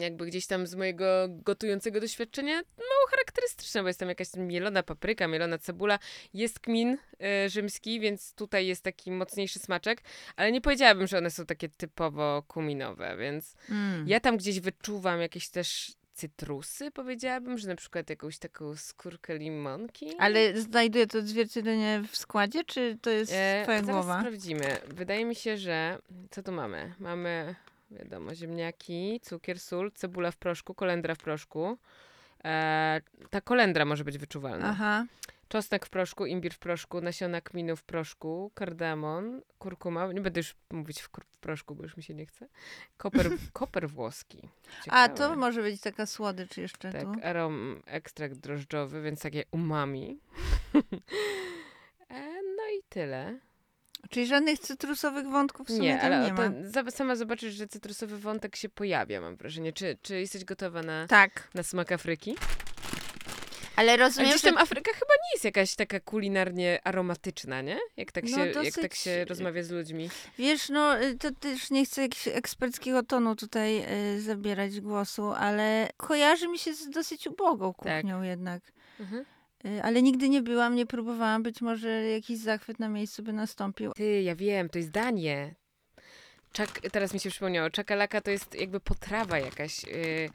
jakby 0.00 0.26
gdzieś 0.26 0.46
tam 0.46 0.66
z 0.66 0.74
mojego 0.74 1.26
gotującego 1.28 2.00
doświadczenia 2.00 2.54
mało 2.76 3.06
charakterystyczne, 3.10 3.82
bo 3.82 3.88
jest 3.88 4.00
tam 4.00 4.08
jakaś 4.08 4.28
mielona 4.36 4.82
papryka, 4.82 5.28
mielona 5.28 5.58
cebula, 5.58 5.98
jest 6.34 6.60
kmin 6.60 6.98
e, 7.20 7.48
rzymski, 7.48 8.00
więc 8.00 8.34
tutaj 8.34 8.66
jest 8.66 8.82
taki 8.82 9.10
mocniejszy 9.10 9.58
smaczek, 9.58 10.02
ale 10.36 10.52
nie 10.52 10.60
powiedziałabym, 10.60 11.06
że 11.06 11.18
one 11.18 11.30
są 11.30 11.46
takie 11.46 11.68
typowo 11.68 12.42
kuminowe, 12.48 13.16
więc 13.16 13.54
Mm. 13.70 14.08
ja 14.08 14.20
tam 14.20 14.36
gdzieś 14.36 14.60
wyczuwam 14.60 15.20
jakieś 15.20 15.48
też 15.48 15.92
cytrusy, 16.14 16.90
powiedziałabym, 16.90 17.58
że 17.58 17.68
na 17.68 17.76
przykład 17.76 18.10
jakąś 18.10 18.38
taką 18.38 18.76
skórkę 18.76 19.38
limonki. 19.38 20.12
Ale 20.18 20.60
znajduje 20.60 21.06
to 21.06 21.18
odzwierciedlenie 21.18 22.02
w 22.10 22.16
składzie, 22.16 22.64
czy 22.64 22.98
to 23.02 23.10
jest 23.10 23.32
E, 23.34 23.60
twoja 23.62 23.82
głowa? 23.82 24.18
sprawdzimy. 24.20 24.76
Wydaje 24.88 25.24
mi 25.24 25.34
się, 25.34 25.56
że... 25.56 25.98
Co 26.30 26.42
tu 26.42 26.52
mamy? 26.52 26.94
Mamy 26.98 27.54
wiadomo, 27.94 28.34
ziemniaki, 28.34 29.20
cukier, 29.22 29.60
sól, 29.60 29.92
cebula 29.92 30.30
w 30.30 30.36
proszku, 30.36 30.74
kolendra 30.74 31.14
w 31.14 31.18
proszku. 31.18 31.78
E, 32.44 33.00
ta 33.30 33.40
kolendra 33.40 33.84
może 33.84 34.04
być 34.04 34.18
wyczuwalna. 34.18 34.68
Aha. 34.68 35.06
Czosnek 35.48 35.86
w 35.86 35.90
proszku, 35.90 36.26
imbir 36.26 36.54
w 36.54 36.58
proszku, 36.58 37.00
nasiona 37.00 37.40
kminu 37.40 37.76
w 37.76 37.82
proszku, 37.82 38.50
kardamon, 38.54 39.42
kurkuma. 39.58 40.12
Nie 40.12 40.20
będę 40.20 40.40
już 40.40 40.56
mówić 40.70 41.02
w, 41.02 41.08
w 41.28 41.38
proszku, 41.38 41.74
bo 41.74 41.82
już 41.82 41.96
mi 41.96 42.02
się 42.02 42.14
nie 42.14 42.26
chce. 42.26 42.48
Koper, 42.96 43.30
koper 43.52 43.88
włoski. 43.90 44.48
A, 44.78 44.84
Ciekawe. 44.84 45.14
to 45.14 45.36
może 45.36 45.62
być 45.62 45.80
taka 45.80 46.06
słodycz 46.06 46.56
jeszcze 46.56 46.92
Tak, 46.92 47.02
tu. 47.02 47.12
arom, 47.22 47.82
ekstrakt 47.86 48.34
drożdżowy, 48.34 49.02
więc 49.02 49.20
takie 49.20 49.44
umami. 49.50 50.18
e, 52.10 52.32
no 52.56 52.62
i 52.78 52.82
tyle. 52.88 53.38
Czyli 54.10 54.26
żadnych 54.26 54.58
cytrusowych 54.58 55.26
wątków 55.26 55.66
w 55.66 55.70
sumie 55.70 55.80
Nie, 55.82 56.02
ale 56.02 56.20
nie 56.26 56.32
ma. 56.32 56.82
to, 56.84 56.90
sama 56.90 57.16
zobaczysz, 57.16 57.54
że 57.54 57.66
cytrusowy 57.66 58.18
wątek 58.18 58.56
się 58.56 58.68
pojawia, 58.68 59.20
mam 59.20 59.36
wrażenie. 59.36 59.72
Czy, 59.72 59.98
czy 60.02 60.20
jesteś 60.20 60.44
gotowa 60.44 60.82
na, 60.82 61.06
Tak. 61.08 61.48
na 61.54 61.62
smak 61.62 61.92
Afryki? 61.92 62.34
Ale 63.76 63.96
rozumiem, 63.96 64.30
gdzieś 64.30 64.42
że 64.42 64.48
tam 64.48 64.58
Afryka 64.58 64.92
chyba 64.92 65.14
nie 65.14 65.30
jest 65.34 65.44
jakaś 65.44 65.74
taka 65.74 66.00
kulinarnie 66.00 66.80
aromatyczna, 66.84 67.62
nie? 67.62 67.78
Jak 67.96 68.12
tak 68.12 68.24
No, 68.24 68.30
się, 68.36 68.46
jak 68.46 68.54
dosyć- 68.54 68.82
tak 68.82 68.94
się 68.94 69.24
rozmawia 69.24 69.62
z 69.62 69.70
ludźmi. 69.70 70.10
Wiesz, 70.38 70.68
no 70.68 71.02
y, 71.02 71.18
to 71.18 71.30
też 71.32 71.70
nie 71.70 71.84
chcę 71.84 72.02
jakiegoś 72.02 72.28
eksperckiego 72.28 73.02
tonu 73.02 73.36
tutaj 73.36 73.84
y, 74.16 74.20
zabierać 74.20 74.80
głosu, 74.80 75.32
ale 75.32 75.88
kojarzy 75.96 76.48
mi 76.48 76.58
się 76.58 76.74
z 76.74 76.90
dosyć 76.90 77.26
ubogą 77.26 77.74
Tak. 77.74 78.02
kuchnią 78.02 78.22
jednak. 78.22 78.62
Mhm. 79.00 79.24
Y, 79.66 79.82
Ale 79.82 80.02
nigdy 80.02 80.28
nie 80.28 80.42
byłam, 80.42 80.74
nie 80.74 80.86
próbowałam. 80.86 81.42
Być 81.42 81.60
może 81.60 81.88
jakiś 81.90 82.38
zachwyt 82.38 82.78
na 82.78 82.88
miejscu 82.88 83.22
by 83.22 83.32
nastąpił. 83.32 83.92
Ty, 83.92 84.22
ja 84.22 84.34
wiem, 84.36 84.68
to 84.68 84.78
jest 84.78 84.90
danie. 84.90 85.54
Czak, 86.52 86.80
teraz 86.92 87.14
mi 87.14 87.20
się 87.20 87.30
przypomniało, 87.30 87.70
czakalaka 87.70 88.20
to 88.20 88.30
jest 88.30 88.54
jakby 88.54 88.80
potrawa 88.80 89.38
jakaś 89.38 89.84
yy, 89.84 90.30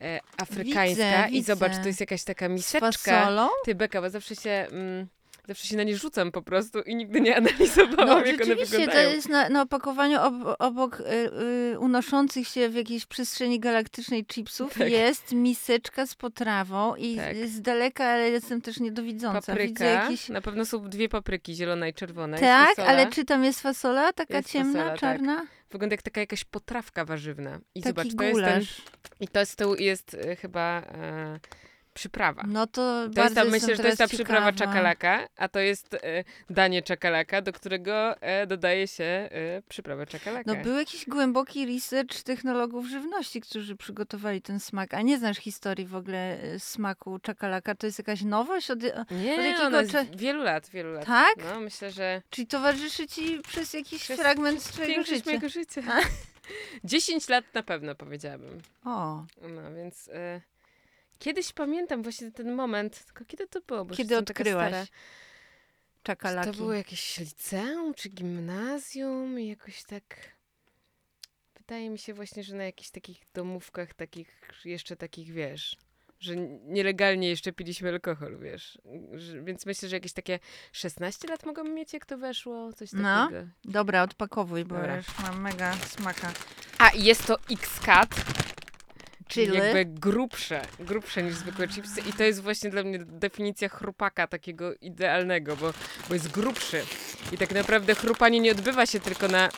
e, 0.00 0.20
afrykańska. 0.36 1.26
Widzę, 1.26 1.28
I 1.30 1.42
zobacz, 1.42 1.70
widzę. 1.70 1.82
to 1.82 1.88
jest 1.88 2.00
jakaś 2.00 2.24
taka 2.24 2.46
Z 2.48 2.50
miseczka. 2.50 2.88
fasolą? 2.88 3.48
Ty, 3.64 3.74
Beka, 3.74 4.00
bo 4.00 4.10
zawsze 4.10 4.36
się... 4.36 4.50
Mm, 4.50 5.06
Zawsze 5.48 5.66
się 5.68 5.76
na 5.76 5.82
nie 5.82 5.96
rzucam 5.96 6.32
po 6.32 6.42
prostu 6.42 6.80
i 6.80 6.96
nigdy 6.96 7.20
nie 7.20 7.36
analizowałam, 7.40 8.08
No, 8.08 8.16
jak 8.18 8.26
one 8.26 8.44
rzeczywiście, 8.44 8.74
to 8.74 8.78
wyglądają. 8.80 9.10
jest 9.10 9.28
na, 9.28 9.48
na 9.48 9.62
opakowaniu 9.62 10.20
ob, 10.22 10.34
obok 10.58 11.00
y, 11.00 11.04
y, 11.74 11.78
unoszących 11.78 12.48
się 12.48 12.68
w 12.68 12.74
jakiejś 12.74 13.06
przestrzeni 13.06 13.60
galaktycznej 13.60 14.26
chipsów 14.26 14.74
Tak. 14.74 14.90
jest 14.90 15.32
miseczka 15.32 16.06
z 16.06 16.14
potrawą 16.14 16.96
i 16.96 17.16
Tak. 17.16 17.36
z 17.48 17.60
daleka, 17.60 18.04
ale 18.04 18.30
jestem 18.30 18.60
też 18.60 18.80
niedowidząca. 18.80 19.40
Widzę 19.40 19.52
Papryka, 19.52 19.84
jakiś... 19.84 20.28
na 20.28 20.40
pewno 20.40 20.64
są 20.64 20.88
dwie 20.88 21.08
papryki, 21.08 21.54
zielona 21.54 21.88
i 21.88 21.94
czerwona. 21.94 22.38
Tak, 22.38 22.78
ale 22.78 23.06
czy 23.10 23.24
tam 23.24 23.44
jest 23.44 23.60
fasola 23.60 24.12
taka 24.12 24.36
Jest 24.36 24.50
ciemna, 24.50 24.72
fasola, 24.72 24.90
tak. 24.90 25.00
czarna? 25.00 25.46
Wygląda 25.70 25.94
jak 25.94 26.02
taka 26.02 26.20
jakaś 26.20 26.44
potrawka 26.44 27.04
warzywna. 27.04 27.60
I 27.74 27.82
Taki 27.82 27.88
zobacz, 27.88 28.14
to 28.16 28.24
jest 28.24 28.40
ten, 28.40 28.50
gulasz. 28.54 28.82
I 29.20 29.28
to 29.28 29.46
z 29.46 29.56
tyłu 29.56 29.74
jest 29.74 30.14
e, 30.14 30.36
chyba 30.36 30.80
e, 30.80 31.40
przyprawa. 31.94 32.42
No 32.46 32.66
to, 32.66 33.08
To 33.14 33.22
jest 33.22 33.34
ta, 33.34 33.44
myślę, 33.44 33.76
że 33.76 33.82
to 33.82 33.88
jest 33.88 33.98
ta 33.98 34.06
teraz 34.06 34.10
przyprawa 34.10 34.52
ciekawa. 34.52 34.72
czakalaka, 34.72 35.28
a 35.36 35.48
to 35.48 35.58
jest 35.58 35.94
e, 35.94 35.98
danie 36.50 36.82
czakalaka, 36.82 37.42
do 37.42 37.52
którego 37.52 38.16
e, 38.20 38.46
dodaje 38.46 38.88
się 38.88 39.04
e, 39.04 39.28
przyprawę 39.68 40.06
czakalaka. 40.06 40.54
No 40.54 40.62
był 40.62 40.78
jakiś 40.78 41.06
głęboki 41.06 41.66
research 41.74 42.22
technologów 42.22 42.86
żywności, 42.86 43.40
którzy 43.40 43.76
przygotowali 43.76 44.42
ten 44.42 44.60
smak. 44.60 44.94
A 44.94 45.02
nie 45.02 45.18
znasz 45.18 45.36
historii 45.38 45.86
w 45.86 45.94
ogóle 45.96 46.42
e, 46.42 46.58
smaku 46.60 47.18
czakalaka? 47.18 47.74
To 47.74 47.86
jest 47.86 47.98
jakaś 47.98 48.22
nowość? 48.22 48.70
Od... 48.70 48.78
Nie, 49.10 49.36
jakiego 49.36 49.80
jest 49.80 49.92
cza- 49.92 50.16
wielu 50.16 50.42
lat, 50.42 50.68
wielu 50.68 50.92
lat. 50.92 51.06
Tak? 51.06 51.34
No, 51.54 51.60
myślę, 51.60 51.90
że 51.90 52.22
Czyli 52.30 52.46
towarzyszy 52.46 53.06
ci 53.06 53.40
przez 53.48 53.72
jakiś 53.74 54.02
Przez- 54.02 54.20
fragment 54.20 54.62
twojego 54.64 54.94
większość 54.94 55.18
życia? 55.18 55.30
mojego 55.30 55.48
życia. 55.48 55.82
10 56.84 57.28
lat 57.28 57.44
na 57.54 57.62
pewno 57.62 57.94
powiedziałabym. 57.94 58.58
O, 58.84 59.24
No, 59.42 59.74
więc 59.76 60.08
e, 60.12 60.40
kiedyś 61.20 61.52
pamiętam 61.52 62.02
właśnie 62.02 62.32
ten 62.32 62.52
moment, 62.54 63.04
tylko 63.04 63.24
kiedy 63.24 63.46
to 63.46 63.60
było? 63.60 63.84
Bo 63.84 63.94
kiedy 63.94 64.16
odkryłaś 64.18 64.88
czakalaki? 66.02 66.50
to 66.50 66.56
było 66.56 66.72
jakieś 66.72 67.18
liceum 67.18 67.94
czy 67.94 68.08
gimnazjum 68.08 69.40
i 69.40 69.48
jakoś 69.48 69.82
tak... 69.82 70.02
Wydaje 71.56 71.90
mi 71.90 71.98
się 71.98 72.14
właśnie, 72.14 72.42
że 72.42 72.56
na 72.56 72.64
jakichś 72.64 72.90
takich 72.90 73.18
domówkach, 73.34 73.94
takich 73.94 74.40
jeszcze 74.64 74.96
takich, 74.96 75.32
wiesz, 75.32 75.76
że 76.20 76.36
nielegalnie 76.64 77.28
jeszcze 77.28 77.52
piliśmy 77.52 77.88
alkohol, 77.88 78.38
wiesz. 78.38 78.78
Że, 79.12 79.42
więc 79.42 79.66
myślę, 79.66 79.88
że 79.88 79.96
jakieś 79.96 80.12
takie 80.12 80.38
16 80.72 81.28
lat 81.28 81.46
mogłam 81.46 81.74
mieć, 81.74 81.92
jak 81.92 82.06
to 82.06 82.18
weszło, 82.18 82.72
coś 82.72 82.92
No. 82.92 83.24
takiego. 83.24 83.46
Dobra, 83.64 84.02
odpakowuj, 84.02 84.64
bo 84.64 84.74
Dobra. 84.74 84.96
już 84.96 85.18
mam 85.18 85.40
mega 85.40 85.76
smaka. 85.76 86.32
A, 86.78 86.90
jest 86.94 87.26
to 87.26 87.36
X-Cat, 87.50 88.08
czyli 89.30 89.46
Czyli? 89.46 89.58
jakby 89.58 89.84
grubsze, 89.84 90.62
grubsze 90.80 91.22
niż 91.22 91.34
zwykłe 91.34 91.68
chipsy 91.68 92.00
i 92.00 92.12
to 92.12 92.24
jest 92.24 92.42
właśnie 92.42 92.70
dla 92.70 92.82
mnie 92.82 92.98
definicja 92.98 93.68
chrupaka 93.68 94.26
takiego 94.26 94.74
idealnego, 94.74 95.56
bo, 95.56 95.72
bo 96.08 96.14
jest 96.14 96.30
grubszy 96.30 96.84
i 97.32 97.38
tak 97.38 97.54
naprawdę 97.54 97.94
chrupanie 97.94 98.40
nie 98.40 98.52
odbywa 98.52 98.86
się 98.86 99.00
tylko 99.00 99.28
na, 99.28 99.48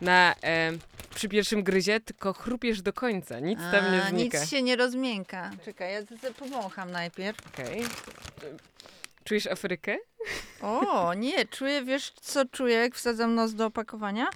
na 0.00 0.34
e, 0.42 0.72
przy 1.14 1.28
pierwszym 1.28 1.62
gryzie, 1.62 2.00
tylko 2.00 2.32
chrupiesz 2.32 2.82
do 2.82 2.92
końca, 2.92 3.40
nic 3.40 3.58
tam 3.58 3.92
nie 3.92 4.02
A, 4.02 4.08
znika. 4.08 4.40
Nic 4.40 4.50
się 4.50 4.62
nie 4.62 4.76
rozmięka. 4.76 5.50
Czekaj, 5.64 5.92
ja 5.92 6.00
powącham 6.38 6.90
najpierw. 6.90 7.38
Okej. 7.46 7.84
Czujesz 9.24 9.46
Afrykę? 9.46 9.96
O, 10.62 11.14
nie, 11.14 11.46
czuję, 11.46 11.84
wiesz 11.84 12.12
co 12.20 12.44
czuję, 12.44 12.76
jak 12.76 12.94
wsadzam 12.94 13.34
nos 13.34 13.54
do 13.54 13.66
opakowania? 13.66 14.26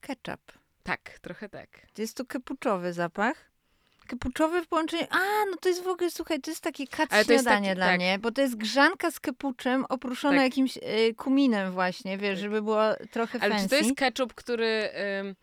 Ketchup. 0.00 0.57
Tak, 0.88 1.18
trochę 1.22 1.48
tak. 1.48 1.68
Jest 1.98 2.16
to 2.16 2.24
kepuczowy 2.24 2.92
zapach. 2.92 3.50
Kepuczowy 4.06 4.62
w 4.62 4.68
połączeniu... 4.68 5.06
A, 5.10 5.18
no 5.50 5.56
to 5.60 5.68
jest 5.68 5.82
w 5.84 5.88
ogóle, 5.88 6.10
słuchaj, 6.10 6.40
to 6.40 6.50
jest 6.50 6.60
takie 6.62 6.86
kat 6.86 7.10
to 7.10 7.16
jest 7.16 7.28
śniadanie 7.28 7.68
taki- 7.68 7.76
dla 7.76 7.86
tak. 7.86 7.96
mnie, 7.96 8.18
bo 8.18 8.30
to 8.32 8.40
jest 8.42 8.56
grzanka 8.56 9.10
z 9.10 9.20
kepuczem 9.20 9.84
oprószona 9.88 10.34
Tak. 10.36 10.44
jakimś 10.44 10.76
y, 10.76 11.14
kuminem 11.14 11.72
właśnie, 11.72 12.18
wiesz, 12.18 12.30
Tak. 12.34 12.38
żeby 12.42 12.62
było 12.62 12.82
trochę 13.10 13.38
Ale 13.42 13.50
fancy. 13.50 13.64
czy 13.64 13.70
to 13.70 13.76
jest 13.76 13.96
ketchup, 13.98 14.34
który, 14.34 14.90
ym, 15.20 15.34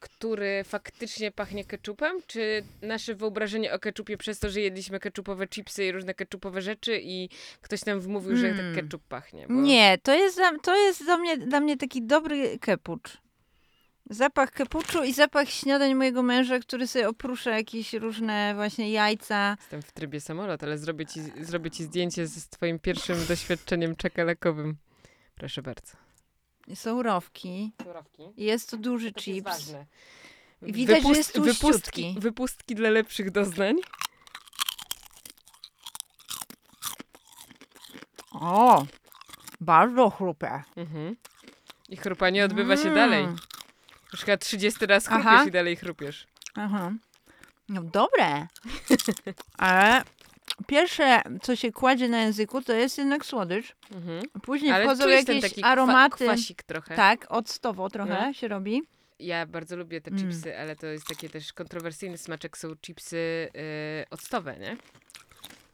który 0.00 0.64
faktycznie 0.64 1.30
pachnie 1.32 1.64
ketchupem? 1.64 2.16
Czy 2.26 2.64
nasze 2.82 3.14
wyobrażenie 3.14 3.72
o 3.72 3.78
ketchupie 3.78 4.16
przez 4.16 4.38
to, 4.38 4.50
że 4.50 4.60
jedliśmy 4.60 5.00
ketchupowe 5.00 5.48
chipsy 5.48 5.84
i 5.84 5.92
różne 5.92 6.14
ketchupowe 6.14 6.62
rzeczy 6.62 7.00
i 7.02 7.28
ktoś 7.60 7.84
nam 7.84 8.00
wmówił, 8.00 8.36
że 8.36 8.48
Mm. 8.48 8.58
tak 8.74 8.82
ketchup 8.84 9.02
pachnie? 9.08 9.46
Bo... 9.48 9.54
Nie, 9.54 9.98
to 10.02 10.14
jest, 10.14 10.40
to 10.62 10.76
jest 10.76 11.04
dla, 11.04 11.16
mnie, 11.18 11.36
dla 11.36 11.60
mnie 11.60 11.76
taki 11.76 12.02
dobry 12.02 12.58
kepucz. 12.58 13.23
Zapach 14.10 14.50
kepuczu 14.50 15.04
i 15.04 15.12
zapach 15.12 15.50
śniadań 15.50 15.94
mojego 15.94 16.22
męża, 16.22 16.58
który 16.58 16.86
sobie 16.86 17.08
oprusza 17.08 17.50
jakieś 17.50 17.92
różne 17.92 18.52
właśnie 18.54 18.90
jajca. 18.90 19.56
Jestem 19.60 19.82
w 19.82 19.92
trybie 19.92 20.20
samolot, 20.20 20.62
ale 20.62 20.78
zrobię 20.78 21.06
ci, 21.06 21.20
zrobię 21.44 21.70
ci 21.70 21.84
zdjęcie 21.84 22.26
z 22.26 22.48
twoim 22.48 22.78
pierwszym 22.78 23.16
doświadczeniem 23.28 23.96
czekolakowym. 23.96 24.76
Proszę 25.34 25.62
bardzo. 25.62 25.92
Są 26.74 27.02
rowki. 27.02 27.72
Surowki. 27.82 28.22
i 28.36 28.44
Jest 28.44 28.70
to 28.70 28.76
duży 28.76 29.12
To 29.12 29.18
jest 29.20 29.24
chips. 29.24 29.44
ważne. 29.44 29.86
I 30.62 30.72
widać, 30.72 31.02
że 31.02 31.08
jest 31.08 31.40
wypustki, 31.40 32.16
wypustki 32.18 32.74
dla 32.74 32.90
lepszych 32.90 33.30
doznań. 33.30 33.76
O, 38.32 38.86
bardzo 39.60 40.10
chrupę. 40.10 40.62
Mhm. 40.76 41.16
I 41.88 41.96
chrupanie 41.96 42.44
odbywa 42.44 42.76
się 42.76 42.82
Mm. 42.82 42.94
dalej. 42.94 43.26
Już 44.14 44.20
chyba 44.24 44.36
30 44.36 44.86
raz 44.86 45.06
chrupiesz 45.06 45.26
Aha. 45.26 45.44
i 45.44 45.50
dalej 45.50 45.76
chrupiesz. 45.76 46.26
Aha. 46.54 46.92
No 47.68 47.82
dobre. 47.82 48.46
Ale 49.58 50.02
pierwsze, 50.66 51.22
co 51.42 51.56
się 51.56 51.72
kładzie 51.72 52.08
na 52.08 52.20
języku, 52.22 52.62
to 52.62 52.72
jest 52.72 52.98
jednak 52.98 53.26
słodycz. 53.26 53.76
Mhm. 53.94 54.22
Później 54.42 54.72
Ale 54.72 54.84
wchodzą 54.84 55.04
czujesz 55.04 55.24
ten 55.24 55.36
jakieś 55.36 55.50
taki 55.50 55.62
kwa- 55.62 55.70
aromaty. 55.70 56.24
kwasik 56.24 56.62
trochę. 56.62 56.96
Tak, 56.96 57.26
octowo 57.28 57.90
trochę 57.90 58.26
No. 58.26 58.32
się 58.32 58.48
robi. 58.48 58.82
Ja 59.18 59.46
bardzo 59.46 59.76
lubię 59.76 60.00
te 60.00 60.10
Mm. 60.10 60.22
chipsy, 60.22 60.58
ale 60.58 60.76
to 60.76 60.86
jest 60.86 61.06
takie 61.06 61.28
też 61.28 61.52
kontrowersyjny 61.52 62.18
smaczek. 62.18 62.58
Są 62.58 62.76
chipsy 62.76 63.48
yy, 63.54 63.60
octowe, 64.10 64.56
nie? 64.58 64.76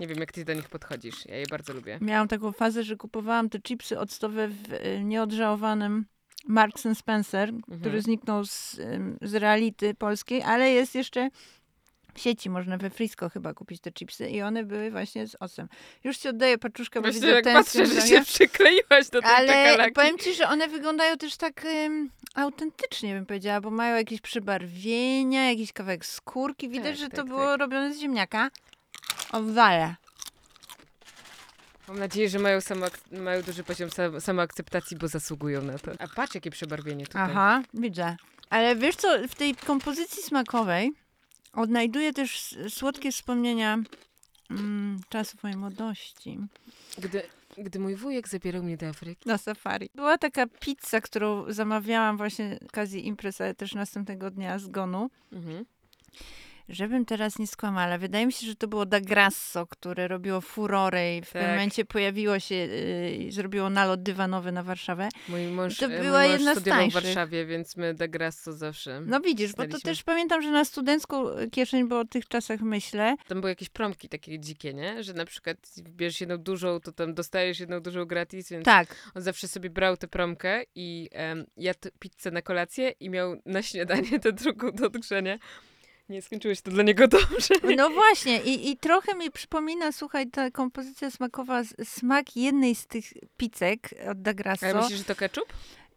Nie 0.00 0.06
wiem, 0.06 0.18
jak 0.18 0.32
ty 0.32 0.44
do 0.44 0.54
nich 0.54 0.68
podchodzisz. 0.68 1.26
Ja 1.26 1.36
je 1.36 1.46
bardzo 1.50 1.72
lubię. 1.72 1.98
Miałam 2.00 2.28
taką 2.28 2.52
fazę, 2.52 2.82
że 2.84 2.96
kupowałam 2.96 3.48
te 3.50 3.60
chipsy 3.60 3.98
octowe 3.98 4.48
w 4.48 4.72
y, 4.72 5.00
nieodżałowanym 5.04 6.04
Marks 6.48 6.86
and 6.86 6.98
Spencer, 6.98 7.48
Mhm. 7.48 7.80
który 7.80 8.02
zniknął 8.02 8.44
z, 8.44 8.76
z 9.22 9.34
reality 9.34 9.94
polskiej, 9.94 10.42
ale 10.42 10.70
jest 10.70 10.94
jeszcze 10.94 11.28
w 12.14 12.20
sieci, 12.20 12.50
można 12.50 12.78
we 12.78 12.90
Frisco 12.90 13.28
chyba 13.28 13.54
kupić 13.54 13.80
te 13.80 13.92
chipsy 13.92 14.30
i 14.30 14.42
one 14.42 14.64
były 14.64 14.90
właśnie 14.90 15.26
z 15.26 15.36
ocem. 15.40 15.68
Już 16.04 16.18
ci 16.18 16.28
oddaję 16.28 16.58
paczuszkę, 16.58 17.00
bo 17.00 17.12
widzę 17.12 17.28
jak 17.28 17.44
tęsknię 17.44 17.82
patrzę, 17.84 18.00
że 18.00 18.06
się 18.08 18.22
przykleiłaś 18.24 19.08
do 19.12 19.20
tej 19.22 19.30
Ale 19.30 19.64
czekolaki. 19.64 19.92
powiem 19.92 20.18
ci, 20.18 20.34
że 20.34 20.48
one 20.48 20.68
wyglądają 20.68 21.16
też 21.16 21.36
tak 21.36 21.64
ym, 21.64 22.10
autentycznie, 22.34 23.14
bym 23.14 23.26
powiedziała, 23.26 23.60
bo 23.60 23.70
mają 23.70 23.96
jakieś 23.96 24.20
przybarwienia, 24.20 25.50
jakiś 25.50 25.72
kawałek 25.72 26.06
skórki. 26.06 26.68
Widać, 26.68 26.86
Tak, 26.86 26.96
że 26.96 27.04
tak, 27.04 27.10
to 27.10 27.16
tak. 27.16 27.26
było 27.26 27.56
robione 27.56 27.94
z 27.94 28.00
ziemniaka. 28.00 28.50
Oddaję. 29.32 29.94
Mam 31.90 31.98
nadzieję, 31.98 32.28
że 32.28 32.38
mają, 32.38 32.58
samoak- 32.58 33.20
mają 33.22 33.42
duży 33.42 33.64
poziom 33.64 33.88
sa- 33.90 34.20
samoakceptacji, 34.20 34.96
bo 34.96 35.08
zasługują 35.08 35.62
na 35.62 35.78
to. 35.78 35.90
A 35.98 36.08
patrz, 36.08 36.34
jakie 36.34 36.50
przebarwienie 36.50 37.06
tutaj. 37.06 37.22
Aha, 37.22 37.62
widzę. 37.74 38.16
Ale 38.50 38.76
wiesz 38.76 38.96
co, 38.96 39.28
w 39.28 39.34
tej 39.34 39.54
kompozycji 39.54 40.22
smakowej 40.22 40.92
odnajduję 41.52 42.12
też 42.12 42.36
s- 42.36 42.74
słodkie 42.74 43.12
wspomnienia 43.12 43.78
mm, 44.50 45.00
czasów 45.08 45.42
mojej 45.42 45.58
młodości. 45.58 46.38
Gdy, 46.98 47.22
gdy 47.58 47.78
mój 47.78 47.96
wujek 47.96 48.28
zabierał 48.28 48.62
mnie 48.62 48.76
do 48.76 48.86
Afryki. 48.88 49.28
Na 49.28 49.38
safari. 49.38 49.90
Była 49.94 50.18
taka 50.18 50.46
pizza, 50.46 51.00
którą 51.00 51.52
zamawiałam 51.52 52.16
właśnie 52.16 52.58
z 52.62 52.64
okazji 52.66 53.06
imprez, 53.06 53.40
ale 53.40 53.54
też 53.54 53.74
następnego 53.74 54.30
dnia 54.30 54.58
zgonu. 54.58 55.10
Mhm. 55.32 55.64
Żebym 56.70 57.04
teraz 57.04 57.38
nie 57.38 57.46
skłamała, 57.46 57.82
ale 57.86 57.98
wydaje 57.98 58.26
mi 58.26 58.32
się, 58.32 58.46
że 58.46 58.54
to 58.56 58.68
było 58.68 58.86
Da 58.86 59.00
Grasso, 59.00 59.66
które 59.66 60.08
robiło 60.08 60.40
furorę 60.40 61.16
i 61.16 61.22
w 61.22 61.26
pewnym 61.26 61.42
Tak. 61.42 61.50
momencie 61.50 61.84
pojawiło 61.84 62.38
się 62.38 62.54
yy, 62.54 63.10
i 63.10 63.32
zrobiło 63.32 63.70
nalot 63.70 64.02
dywanowy 64.02 64.52
na 64.52 64.62
Warszawę. 64.62 65.08
Mój 65.28 65.42
mąż, 65.46 65.76
To 65.78 65.86
e, 65.86 65.88
mój 65.88 65.98
była 65.98 66.22
mąż 66.22 66.30
jedna 66.30 66.54
studiował 66.54 66.90
w. 66.90 66.92
Warszawie, 66.92 67.46
więc 67.46 67.76
my 67.76 67.94
da 67.94 68.08
Grasso 68.08 68.52
zawsze. 68.52 69.00
No 69.06 69.20
widzisz, 69.20 69.52
bo 69.52 69.66
to 69.66 69.78
też 69.80 70.02
pamiętam, 70.02 70.42
że 70.42 70.50
na 70.50 70.64
studencką 70.64 71.24
kieszeń, 71.52 71.88
bo 71.88 71.98
o 72.00 72.04
tych 72.04 72.28
czasach 72.28 72.60
myślę. 72.60 73.16
Tam 73.28 73.40
były 73.40 73.50
jakieś 73.50 73.68
promki 73.68 74.08
takie 74.08 74.38
dzikie, 74.40 74.74
nie? 74.74 75.02
Że 75.02 75.12
na 75.14 75.24
przykład 75.24 75.56
bierzesz 75.82 76.20
jedną 76.20 76.38
dużą, 76.38 76.80
to 76.80 76.92
tam 76.92 77.14
dostajesz 77.14 77.60
jedną 77.60 77.80
dużą 77.80 78.04
gratis, 78.04 78.50
więc 78.50 78.64
Tak, 78.64 78.96
on 79.14 79.22
zawsze 79.22 79.48
sobie 79.48 79.70
brał 79.70 79.96
tę 79.96 80.08
promkę 80.08 80.62
i 80.74 81.08
em, 81.12 81.46
jadł 81.56 81.88
pizzę 81.98 82.30
na 82.30 82.42
kolację 82.42 82.90
i 83.00 83.10
miał 83.10 83.36
na 83.46 83.62
śniadanie 83.62 84.20
tę 84.20 84.32
drugą 84.32 84.72
do 84.72 84.86
odgrzania. 84.86 85.38
Nie 86.10 86.22
skończyło 86.22 86.54
się 86.54 86.62
to 86.62 86.70
dla 86.70 86.82
niego 86.82 87.08
dobrze. 87.08 87.54
no 87.76 87.90
właśnie 87.90 88.42
i, 88.42 88.70
i 88.70 88.76
trochę 88.76 89.14
mi 89.14 89.30
przypomina, 89.30 89.92
słuchaj, 89.92 90.30
ta 90.30 90.50
kompozycja 90.50 91.10
smakowa, 91.10 91.62
smak 91.84 92.36
jednej 92.36 92.74
z 92.74 92.86
tych 92.86 93.04
pizzek 93.36 93.78
od 94.10 94.22
Da 94.22 94.34
Grasso. 94.34 94.66
Ale 94.66 94.74
myślisz, 94.74 94.98
że 94.98 95.04
to 95.04 95.14
ketchup? 95.14 95.52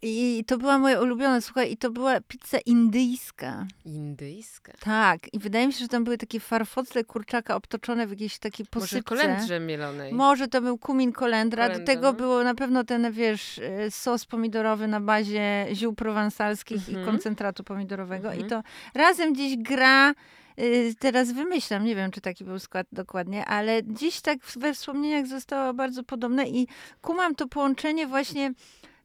I 0.06 0.44
to 0.48 0.58
była 0.58 0.78
moja 0.78 1.02
ulubiona, 1.02 1.42
słuchaj, 1.42 1.72
i 1.72 1.78
to 1.78 1.90
była 1.92 2.22
pizza 2.22 2.58
indyjska. 2.66 3.66
Indyjska. 3.86 4.74
Tak, 4.80 5.34
i 5.34 5.40
wydaje 5.40 5.68
mi 5.68 5.74
się, 5.74 5.80
że 5.80 5.88
tam 5.88 6.04
były 6.04 6.18
takie 6.18 6.40
farfocle 6.40 7.04
kurczaka 7.04 7.56
obtoczone 7.56 8.08
w 8.08 8.10
jakiejś 8.10 8.40
takiej 8.40 8.66
Może 8.76 8.82
posypce. 8.82 9.04
kolendrze 9.04 9.60
mielonej. 9.60 10.14
Może 10.14 10.48
to 10.48 10.62
był 10.62 10.78
kumin 10.78 11.12
kolendra. 11.12 11.70
Do 11.70 11.86
tego 11.86 12.02
no. 12.08 12.14
było 12.14 12.44
na 12.44 12.56
pewno 12.56 12.84
ten, 12.84 13.12
wiesz, 13.12 13.60
e, 13.60 13.92
sos 13.92 14.26
pomidorowy 14.26 14.88
na 14.88 15.00
bazie 15.02 15.66
ziół 15.74 15.94
prowansalskich 15.96 16.90
i 16.90 16.96
Mhm. 16.96 17.06
koncentratu 17.06 17.64
pomidorowego. 17.64 18.34
I 18.34 18.42
Mhm. 18.42 18.50
to 18.50 18.70
razem 19.00 19.34
gdzieś 19.34 19.58
gra. 19.58 20.14
y, 20.60 20.94
Teraz 21.00 21.32
wymyślam, 21.32 21.84
nie 21.86 21.96
wiem, 21.96 22.12
czy 22.12 22.22
taki 22.22 22.44
był 22.44 22.60
skład 22.60 22.88
dokładnie, 22.92 23.46
ale 23.46 23.84
gdzieś 23.84 24.22
tak 24.22 24.40
we 24.56 24.74
wspomnieniach 24.74 25.28
zostało 25.28 25.74
bardzo 25.74 26.04
podobne 26.04 26.48
i 26.50 26.68
kumam 27.02 27.36
to 27.36 27.48
połączenie 27.48 28.08
właśnie 28.08 28.54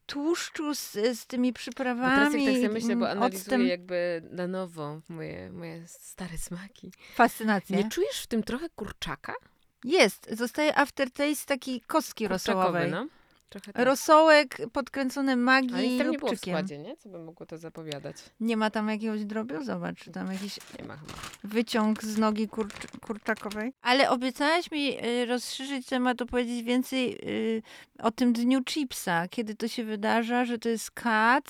tłuszczu 0.09 0.75
z, 0.75 0.93
z 0.93 1.27
tymi 1.27 1.53
Bo 1.53 1.57
przyprawami. 1.59 2.17
teraz 2.17 2.35
jak 2.35 2.45
tak 2.45 2.55
sobie 2.55 2.69
myślę, 2.69 2.97
bo 2.97 3.11
analizuję 3.11 3.43
octem. 3.45 3.67
jakby 3.67 4.23
na 4.31 4.47
nowo 4.47 5.01
moje, 5.09 5.53
moje 5.53 5.87
stare 5.89 6.39
smaki. 6.39 6.93
Fascynacja. 7.15 7.77
Nie 7.77 7.89
czujesz 7.91 8.21
w 8.21 8.27
tym 8.27 8.43
trochę 8.43 8.69
kurczaka? 8.71 9.35
Jest. 9.85 10.29
Zostaje 10.33 10.77
aftertaste 10.79 11.47
taki 11.47 11.81
kostki 11.81 12.29
Kurczakowy, 12.29 12.59
rosołowej. 12.63 12.91
no. 12.91 13.07
Trochę 13.49 13.73
tak. 13.73 13.85
Rosołek 13.87 14.57
podkręcony 14.73 15.37
magii 15.37 15.75
Ale 15.75 15.89
nic 15.89 15.99
tam 16.03 16.11
nie 16.11 16.19
było 16.19 16.33
w 16.33 16.39
składzie, 16.39 16.79
nie? 16.79 16.97
Co 16.97 17.09
by 17.09 17.19
mogło 17.19 17.47
to 17.47 17.59
zapowiadać? 17.59 18.17
Nie 18.41 18.57
ma 18.57 18.71
tam 18.71 18.89
jakiegoś 18.89 19.25
drobiu? 19.25 19.65
Zobacz, 19.65 19.99
czy 20.05 20.11
tam 20.13 20.33
jakiś 20.33 20.59
Nie 20.79 20.85
ma 20.85 20.97
chyba. 20.97 21.13
wyciąg 21.45 22.03
z 22.05 22.19
nogi 22.19 22.49
kurcz 22.49 22.75
kurczakowej. 23.01 23.73
Ale 23.83 24.11
obiecałaś 24.11 24.71
mi 24.71 25.05
y, 25.07 25.27
rozszerzyć 25.27 25.87
temat, 25.87 26.23
opowiedzieć 26.23 26.63
więcej 26.63 27.19
y, 27.59 27.63
o 27.99 28.11
tym 28.11 28.33
dniu 28.33 28.65
chipsa. 28.65 29.29
Kiedy 29.29 29.55
to 29.55 29.69
się 29.69 29.85
wydarza, 29.85 30.45
że 30.45 30.59
to 30.59 30.69
jest 30.69 30.91
kac, 30.91 31.45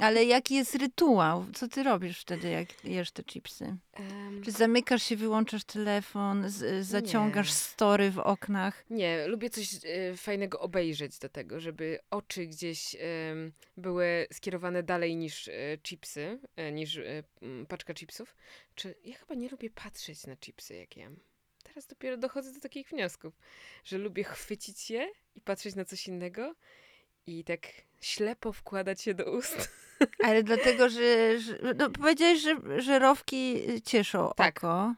ale 0.00 0.24
jaki 0.24 0.54
jest 0.54 0.74
rytuał? 0.74 1.44
Co 1.54 1.68
ty 1.68 1.82
robisz 1.82 2.20
wtedy, 2.20 2.48
jak 2.50 2.84
jesz 2.84 3.10
te 3.10 3.24
chipsy? 3.24 3.76
Czy 4.44 4.50
zamykasz 4.50 5.02
się, 5.02 5.16
wyłączasz 5.16 5.64
telefon, 5.64 6.44
z, 6.50 6.86
zaciągasz 6.86 7.46
Nie. 7.48 7.54
story 7.54 8.10
w 8.10 8.18
oknach? 8.18 8.84
Nie, 8.90 9.26
lubię 9.26 9.50
coś 9.50 9.74
e, 9.84 10.16
fajnego 10.16 10.60
obejrzeć 10.60 11.18
do 11.26 11.32
tego, 11.32 11.60
żeby 11.60 11.98
oczy 12.10 12.46
gdzieś 12.46 12.96
były 13.76 14.26
skierowane 14.32 14.82
dalej 14.82 15.16
niż 15.16 15.48
e, 15.48 15.52
chipsy, 15.82 16.38
e, 16.56 16.72
niż 16.72 16.96
e, 16.96 17.22
paczka 17.68 17.94
chipsów. 17.94 18.36
Czy 18.74 18.94
ja 19.04 19.16
chyba 19.16 19.34
nie 19.34 19.48
lubię 19.48 19.70
patrzeć 19.70 20.26
na 20.26 20.36
chipsy, 20.36 20.74
jak 20.74 20.96
jem. 20.96 21.20
Teraz 21.62 21.86
dopiero 21.86 22.16
dochodzę 22.16 22.52
do 22.52 22.60
takich 22.60 22.88
wniosków, 22.88 23.34
że 23.84 23.98
lubię 23.98 24.24
chwycić 24.24 24.90
je 24.90 25.08
i 25.34 25.40
patrzeć 25.40 25.74
na 25.74 25.84
coś 25.84 26.08
innego 26.08 26.54
i 27.26 27.44
tak 27.44 27.68
ślepo 28.00 28.52
wkładać 28.52 29.06
je 29.06 29.14
do 29.14 29.32
ust. 29.32 29.68
Ale 30.26 30.42
dlatego, 30.42 30.88
że, 30.88 31.38
że 31.40 31.58
no, 31.76 31.90
powiedziałeś, 31.90 32.40
że 32.40 32.82
żerowki 32.82 33.62
cieszą 33.82 34.32
Tak. 34.36 34.58
oko, 34.58 34.94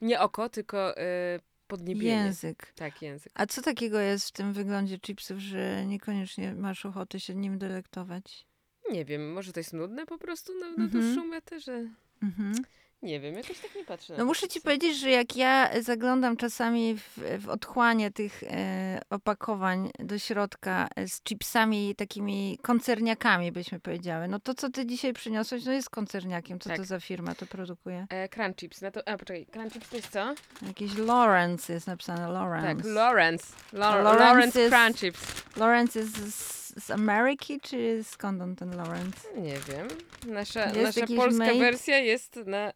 Nie 0.00 0.20
oko, 0.20 0.48
tylko 0.48 0.96
e, 0.96 1.40
podniebienie. 1.76 2.10
język. 2.10 2.72
Tak, 2.76 3.02
język. 3.02 3.32
A 3.34 3.46
co 3.46 3.62
takiego 3.62 3.98
jest 4.00 4.28
w 4.28 4.32
tym 4.32 4.52
wyglądzie 4.52 4.98
chipsów, 4.98 5.38
że 5.38 5.86
niekoniecznie 5.86 6.54
masz 6.54 6.86
ochoty 6.86 7.20
się 7.20 7.34
nim 7.34 7.58
delektować? 7.58 8.46
Nie 8.90 9.04
wiem, 9.04 9.32
może 9.32 9.52
to 9.52 9.60
jest 9.60 9.72
nudne 9.72 10.06
po 10.06 10.18
prostu 10.18 10.52
na, 10.60 10.66
na 10.66 10.84
Mhm. 10.84 10.90
dłuższą 10.90 11.24
metę, 11.26 11.60
że 11.60 11.88
Mhm. 12.22 12.54
Nie 13.02 13.20
wiem, 13.20 13.34
jakoś 13.34 13.58
tak 13.58 13.74
nie 13.74 13.84
patrzę. 13.84 14.14
No 14.18 14.24
muszę 14.24 14.48
ci 14.48 14.60
powiedzieć, 14.60 14.96
że 14.98 15.10
jak 15.10 15.36
ja 15.36 15.70
zaglądam 15.80 16.36
czasami 16.36 16.96
w, 16.96 17.18
w 17.38 17.48
otchłanie 17.48 18.10
tych 18.10 18.42
e, 18.42 19.00
opakowań 19.10 19.90
do 19.98 20.18
środka 20.18 20.88
e, 20.96 21.08
z 21.08 21.22
chipsami 21.22 21.94
takimi 21.94 22.58
koncerniakami, 22.62 23.52
byśmy 23.52 23.80
powiedziały, 23.80 24.28
no 24.28 24.40
to 24.40 24.54
co 24.54 24.70
ty 24.70 24.86
dzisiaj 24.86 25.12
przyniosłeś, 25.12 25.64
no 25.64 25.72
jest 25.72 25.90
koncerniakiem. 25.90 26.58
Co 26.60 26.70
to 26.70 26.76
Tak. 26.76 26.84
za 26.86 27.00
firma 27.00 27.34
to 27.34 27.46
produkuje? 27.46 28.06
E, 28.10 28.28
crunch 28.28 28.56
chips. 28.56 28.80
Na 28.82 28.90
to, 28.90 29.08
a, 29.08 29.18
poczekaj, 29.18 29.46
crunch 29.46 29.72
chips 29.72 29.88
to 29.88 29.96
jest 29.96 30.08
co? 30.10 30.34
Jakiś 30.66 30.96
Lawrence 30.96 31.72
jest 31.72 31.86
napisane, 31.86 32.28
Lawrence. 32.28 32.82
Tak, 32.84 32.92
Lawrence. 32.94 33.46
La- 33.72 33.96
Lawrence 33.96 34.24
Lawrence 34.24 34.60
jest- 34.60 34.74
crunch 34.74 34.96
chips. 35.00 35.42
Lawrence 35.56 35.98
jest 35.98 36.16
z, 36.16 36.62
z 36.84 36.90
Ameryki, 36.90 37.60
czy 37.60 38.04
skąd 38.04 38.42
on 38.42 38.56
ten 38.56 38.76
Lawrence? 38.76 39.18
Nie 39.36 39.54
wiem. 39.58 39.88
Nasza, 40.26 40.64
Jest 40.70 40.96
nasza 40.96 41.14
polska 41.16 41.54
wersja 41.54 41.98
jest 41.98 42.36
na, 42.46 42.72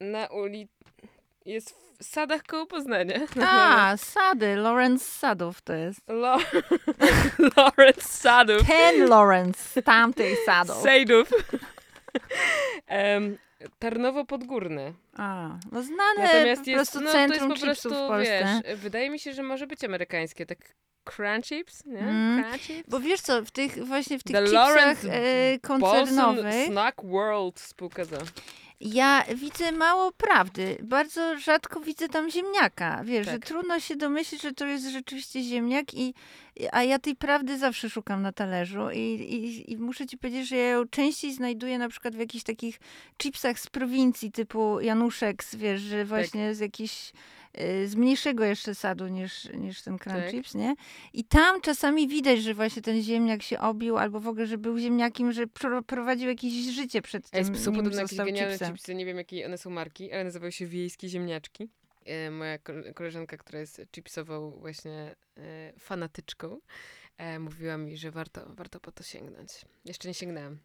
na 0.00 0.26
uli... 0.26 0.68
Jest 1.44 1.74
w 2.00 2.04
sadach 2.04 2.42
koło 2.42 2.66
Poznania. 2.66 3.20
A, 3.46 3.96
Sady, 3.96 4.56
Lawrence 4.56 5.04
Sadów 5.04 5.62
to 5.62 5.72
jest. 5.72 6.08
La- 6.08 6.38
Lawrence 7.56 8.08
Sadów. 8.08 8.66
Ten 8.66 9.08
Lawrence 9.08 9.80
z 9.80 9.84
tamtych 9.84 10.38
Sadów. 10.46 10.76
Sejdów. 10.76 11.30
um, 12.90 13.38
Tarnowo 13.78 14.24
Podgórne. 14.24 14.92
A, 15.16 15.48
no 15.72 15.82
znane 15.82 16.22
Natomiast 16.22 16.64
po 16.64 16.70
jest, 16.70 16.92
prostu 16.92 17.00
no, 17.00 17.12
centrum 17.12 17.48
to 17.48 17.54
jest 17.54 17.60
po 17.60 17.66
prostu, 17.66 17.88
w 17.88 17.92
Polsce. 17.92 18.62
wiesz, 18.64 18.78
wydaje 18.78 19.10
mi 19.10 19.18
się, 19.18 19.32
że 19.32 19.42
może 19.42 19.66
być 19.66 19.84
amerykańskie, 19.84 20.46
tak 20.46 20.58
crunch 21.04 21.44
chips, 21.44 21.84
nie? 21.86 21.98
Mm. 21.98 22.44
Crunch 22.44 22.62
chips. 22.62 22.90
Bo 22.90 23.00
wiesz 23.00 23.20
co, 23.20 23.42
w 23.44 23.50
tych 23.50 23.86
właśnie 23.86 24.18
w 24.18 24.22
tych 24.22 24.36
The 24.36 24.44
chipsach 24.44 25.04
e, 25.04 25.58
koncernowych 25.58 26.66
Snack 26.66 27.04
World 27.04 27.60
spółka 27.60 28.04
za. 28.04 28.18
Ja 28.80 29.24
widzę 29.34 29.72
mało 29.72 30.12
prawdy. 30.12 30.76
Bardzo 30.82 31.38
rzadko 31.38 31.80
widzę 31.80 32.08
tam 32.08 32.30
ziemniaka. 32.30 33.00
Wiesz, 33.04 33.26
że 33.26 33.32
Tak. 33.32 33.46
trudno 33.46 33.80
się 33.80 33.96
domyślić, 33.96 34.42
że 34.42 34.52
to 34.52 34.66
jest 34.66 34.86
rzeczywiście 34.88 35.42
ziemniak 35.42 35.94
i 35.94 36.14
a 36.72 36.82
ja 36.82 36.98
tej 36.98 37.16
prawdy 37.16 37.58
zawsze 37.58 37.90
szukam 37.90 38.22
na 38.22 38.32
talerzu 38.32 38.90
i, 38.90 38.98
i, 38.98 39.72
i 39.72 39.76
muszę 39.76 40.06
ci 40.06 40.18
powiedzieć, 40.18 40.48
że 40.48 40.56
ja 40.56 40.68
ją 40.68 40.88
częściej 40.88 41.32
znajduję 41.32 41.78
na 41.78 41.88
przykład 41.88 42.16
w 42.16 42.18
jakichś 42.18 42.44
takich 42.44 42.80
chipsach 43.18 43.60
z 43.60 43.66
prowincji 43.66 44.32
typu 44.32 44.80
Januszek, 44.80 45.44
wiesz, 45.56 45.80
że 45.80 46.04
właśnie 46.04 46.54
z 46.54 46.58
jakichś 46.58 47.12
z 47.86 47.94
mniejszego 47.94 48.44
jeszcze 48.44 48.74
sadu 48.74 49.08
niż, 49.08 49.44
niż 49.54 49.82
ten 49.82 49.98
crunch 49.98 50.20
Tak. 50.22 50.30
chips, 50.30 50.54
nie? 50.54 50.74
I 51.12 51.24
tam 51.24 51.60
czasami 51.60 52.08
widać, 52.08 52.42
że 52.42 52.54
właśnie 52.54 52.82
ten 52.82 53.02
ziemniak 53.02 53.42
się 53.42 53.58
obił, 53.58 53.98
albo 53.98 54.20
w 54.20 54.28
ogóle, 54.28 54.46
że 54.46 54.58
był 54.58 54.78
ziemniakiem, 54.78 55.32
że 55.32 55.46
pro, 55.46 55.82
prowadził 55.82 56.28
jakieś 56.28 56.52
życie 56.52 57.02
przed 57.02 57.30
tym, 57.30 57.56
są 57.56 57.72
podobno 57.72 58.00
jakieś 58.00 58.18
genialne 58.18 58.50
chipsem. 58.52 58.72
chipsy, 58.76 58.94
nie 58.94 59.06
wiem 59.06 59.16
jakie 59.16 59.46
one 59.46 59.58
są 59.58 59.70
marki, 59.70 60.12
ale 60.12 60.24
nazywają 60.24 60.50
się 60.50 60.66
wiejskie 60.66 61.08
ziemniaczki. 61.08 61.68
E, 62.04 62.30
moja 62.30 62.58
kole- 62.58 62.94
koleżanka, 62.94 63.36
która 63.36 63.58
jest 63.60 63.82
chipsową 63.94 64.50
właśnie 64.50 65.14
e, 65.36 65.72
fanatyczką, 65.78 66.58
e, 67.16 67.38
mówiła 67.38 67.76
mi, 67.76 67.96
że 67.96 68.10
warto, 68.10 68.40
warto 68.54 68.80
po 68.80 68.92
to 68.92 69.02
sięgnąć. 69.02 69.50
Jeszcze 69.84 70.08
nie 70.08 70.14
sięgnęłam. 70.14 70.58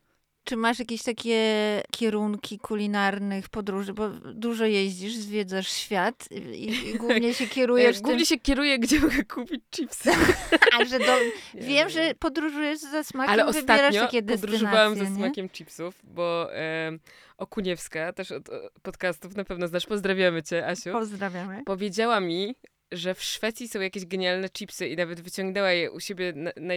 Czy 0.44 0.58
masz 0.58 0.80
jakieś 0.80 1.04
takie 1.04 1.82
kierunki 1.92 2.60
kulinarnych 2.60 3.50
podróży, 3.50 3.94
bo 3.94 4.10
dużo 4.34 4.66
jeździsz, 4.66 5.16
zwiedzasz 5.16 5.68
świat 5.68 6.32
i, 6.32 6.70
i 6.90 6.94
głównie 7.00 7.34
się 7.34 7.46
E, 7.46 7.48
kierujesz 7.48 7.96
tym, 7.96 8.04
głównie 8.04 8.26
się 8.26 8.40
kieruję, 8.40 8.80
gdzie 8.80 9.00
mogę 9.00 9.24
kupić 9.24 9.62
chipsy. 9.72 10.12
a, 10.80 10.86
że 10.86 11.00
do, 11.00 11.18
wiem, 11.68 11.90
że 11.90 12.14
podróżujesz 12.20 12.80
za 12.80 13.04
smakiem, 13.04 13.34
Ale 13.34 13.46
wybierasz 13.46 13.80
ostatnio 13.80 14.02
takie 14.02 14.24
podróżowałam 14.24 14.94
ze 14.94 15.00
destynacje, 15.00 15.24
nie? 15.24 15.28
smakiem 15.28 15.50
chipsów, 15.50 16.00
bo 16.04 16.56
e, 16.56 16.92
Okuniewska, 17.38 18.14
też 18.14 18.32
od 18.32 18.50
e, 18.50 18.70
podcastów 18.82 19.36
na 19.36 19.44
pewno 19.44 19.68
znasz, 19.68 19.86
pozdrawiamy 19.86 20.44
cię, 20.44 20.68
Asiu, 20.68 20.92
Pozdrawiamy. 20.92 21.64
powiedziała 21.66 22.20
mi, 22.20 22.56
że 22.94 23.16
w 23.16 23.24
Szwecji 23.24 23.68
są 23.68 23.82
jakieś 23.82 24.06
genialne 24.06 24.50
chipsy 24.50 24.88
i 24.88 24.96
nawet 24.96 25.22
wyciągnęła 25.22 25.72
je 25.72 25.92
u 25.92 26.00
siebie 26.00 26.34
na, 26.36 26.52
na, 26.56 26.74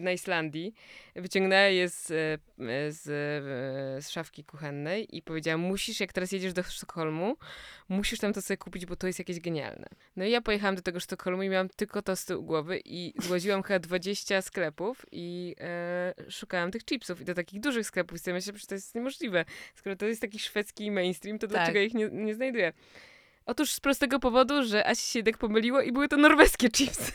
na 0.00 0.12
Islandii. 0.12 0.74
Wyciągnęła 1.16 1.62
je 1.62 1.88
z, 1.88 2.10
e, 2.10 2.92
z, 2.92 3.08
e, 3.08 4.02
z 4.02 4.10
szafki 4.10 4.44
kuchennej 4.44 5.16
i 5.16 5.22
powiedziała, 5.22 5.56
musisz, 5.56 6.00
jak 6.00 6.12
teraz 6.12 6.32
jedziesz 6.32 6.52
do 6.52 6.62
Sztokholmu, 6.62 7.36
musisz 7.88 8.18
tam 8.18 8.32
to 8.32 8.42
sobie 8.42 8.58
kupić, 8.58 8.86
bo 8.86 8.96
to 8.96 9.06
jest 9.06 9.18
jakieś 9.18 9.40
genialne. 9.40 9.86
No 10.16 10.24
i 10.24 10.30
ja 10.30 10.40
pojechałam 10.40 10.74
do 10.74 10.82
tego 10.82 11.00
Sztokholmu 11.00 11.42
i 11.42 11.48
miałam 11.48 11.68
tylko 11.68 12.02
to 12.02 12.16
z 12.16 12.24
tyłu 12.24 12.42
głowy 12.42 12.80
i 12.84 13.14
złaziłam 13.18 13.62
chyba 13.62 13.78
20 13.78 14.42
sklepów 14.42 15.06
i 15.12 15.56
e, 15.60 16.14
szukałam 16.30 16.70
tych 16.70 16.84
chipsów 16.84 17.20
i 17.20 17.24
do 17.24 17.34
takich 17.34 17.60
dużych 17.60 17.86
sklepów. 17.86 18.16
I 18.16 18.18
sobie 18.18 18.34
myślę, 18.34 18.52
że 18.56 18.66
to 18.66 18.74
jest 18.74 18.94
niemożliwe. 18.94 19.44
Skoro 19.74 19.96
to 19.96 20.06
jest 20.06 20.20
taki 20.20 20.38
szwedzki 20.38 20.90
mainstream, 20.90 21.38
to 21.38 21.46
Tak. 21.46 21.50
dlaczego 21.50 21.80
ich 21.80 21.94
nie, 21.94 22.08
nie 22.12 22.34
znajduję? 22.34 22.72
Otóż 23.50 23.72
z 23.72 23.80
prostego 23.80 24.18
powodu, 24.18 24.64
że 24.64 24.86
Asi 24.86 25.12
się 25.12 25.18
jednak 25.18 25.38
pomyliło 25.38 25.80
i 25.80 25.92
były 25.92 26.08
to 26.08 26.16
norweskie 26.16 26.68
chipsy. 26.70 27.12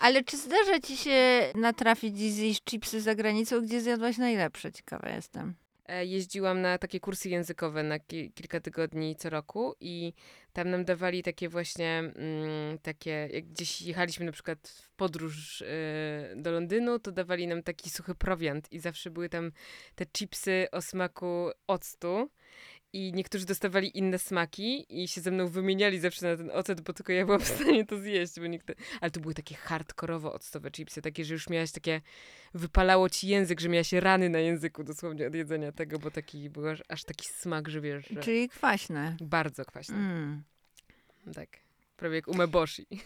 Ale 0.00 0.24
czy 0.24 0.36
zdarza 0.36 0.80
ci 0.80 0.96
się 0.96 1.50
natrafić 1.54 2.20
i 2.20 2.30
zjeść 2.32 2.62
chipsy 2.64 3.00
za 3.00 3.14
granicą, 3.14 3.60
gdzie 3.60 3.80
zjadłaś 3.80 4.18
najlepsze? 4.18 4.72
Ciekawa 4.72 5.08
jestem. 5.08 5.54
E, 5.86 6.06
Jeździłam 6.06 6.60
na 6.60 6.78
takie 6.78 7.00
kursy 7.00 7.28
językowe 7.28 7.82
na 7.82 7.98
ki- 7.98 8.32
kilka 8.34 8.60
tygodni 8.60 9.16
co 9.16 9.30
roku 9.30 9.74
i 9.80 10.12
tam 10.52 10.70
nam 10.70 10.84
dawali 10.84 11.22
takie 11.22 11.48
właśnie, 11.48 11.98
mm, 11.98 12.78
takie, 12.82 13.28
jak 13.32 13.44
gdzieś 13.44 13.82
jechaliśmy 13.82 14.26
na 14.26 14.32
przykład 14.32 14.68
w 14.68 14.90
podróż 14.90 15.62
e, 15.62 15.66
do 16.36 16.50
Londynu, 16.52 16.98
to 16.98 17.12
dawali 17.12 17.46
nam 17.46 17.62
taki 17.62 17.90
suchy 17.90 18.14
prowiant 18.14 18.72
i 18.72 18.78
zawsze 18.78 19.10
były 19.10 19.28
tam 19.28 19.52
te 19.94 20.06
chipsy 20.06 20.66
o 20.72 20.82
smaku 20.82 21.50
octu. 21.66 22.30
I 22.96 23.12
niektórzy 23.12 23.46
dostawali 23.46 23.98
inne 23.98 24.18
smaki 24.18 25.02
i 25.02 25.08
się 25.08 25.20
ze 25.20 25.30
mną 25.30 25.48
wymieniali 25.48 26.00
zawsze 26.00 26.26
na 26.26 26.36
ten 26.36 26.50
ocet, 26.50 26.80
bo 26.80 26.92
tylko 26.92 27.12
ja 27.12 27.24
byłam 27.26 27.40
w 27.40 27.48
stanie 27.48 27.86
to 27.86 27.98
zjeść, 27.98 28.40
bo 28.40 28.46
nikt... 28.46 28.72
Ale 29.00 29.10
to 29.10 29.20
były 29.20 29.34
takie 29.34 29.54
hardkorowo 29.54 30.32
octowe 30.32 30.70
chipsy, 30.70 31.02
takie, 31.02 31.24
że 31.24 31.34
już 31.34 31.48
miałaś 31.48 31.72
takie... 31.72 32.00
Wypalało 32.54 33.10
ci 33.10 33.28
język, 33.28 33.60
że 33.60 33.68
miałaś 33.68 33.92
rany 33.92 34.28
na 34.28 34.38
języku 34.38 34.84
dosłownie 34.84 35.26
od 35.26 35.34
jedzenia 35.34 35.72
tego, 35.72 35.98
bo 35.98 36.10
taki 36.10 36.50
był 36.50 36.68
aż, 36.68 36.82
aż 36.88 37.04
taki 37.04 37.28
smak, 37.28 37.68
że 37.68 37.80
wiesz, 37.80 38.08
że 38.08 38.20
Czyli 38.20 38.48
kwaśne. 38.48 39.16
bardzo 39.20 39.64
kwaśny. 39.64 39.96
Mm. 39.96 40.42
Tak. 41.34 41.65
Prawie 41.96 42.16
jak 42.16 42.28
umeboshi. 42.28 42.86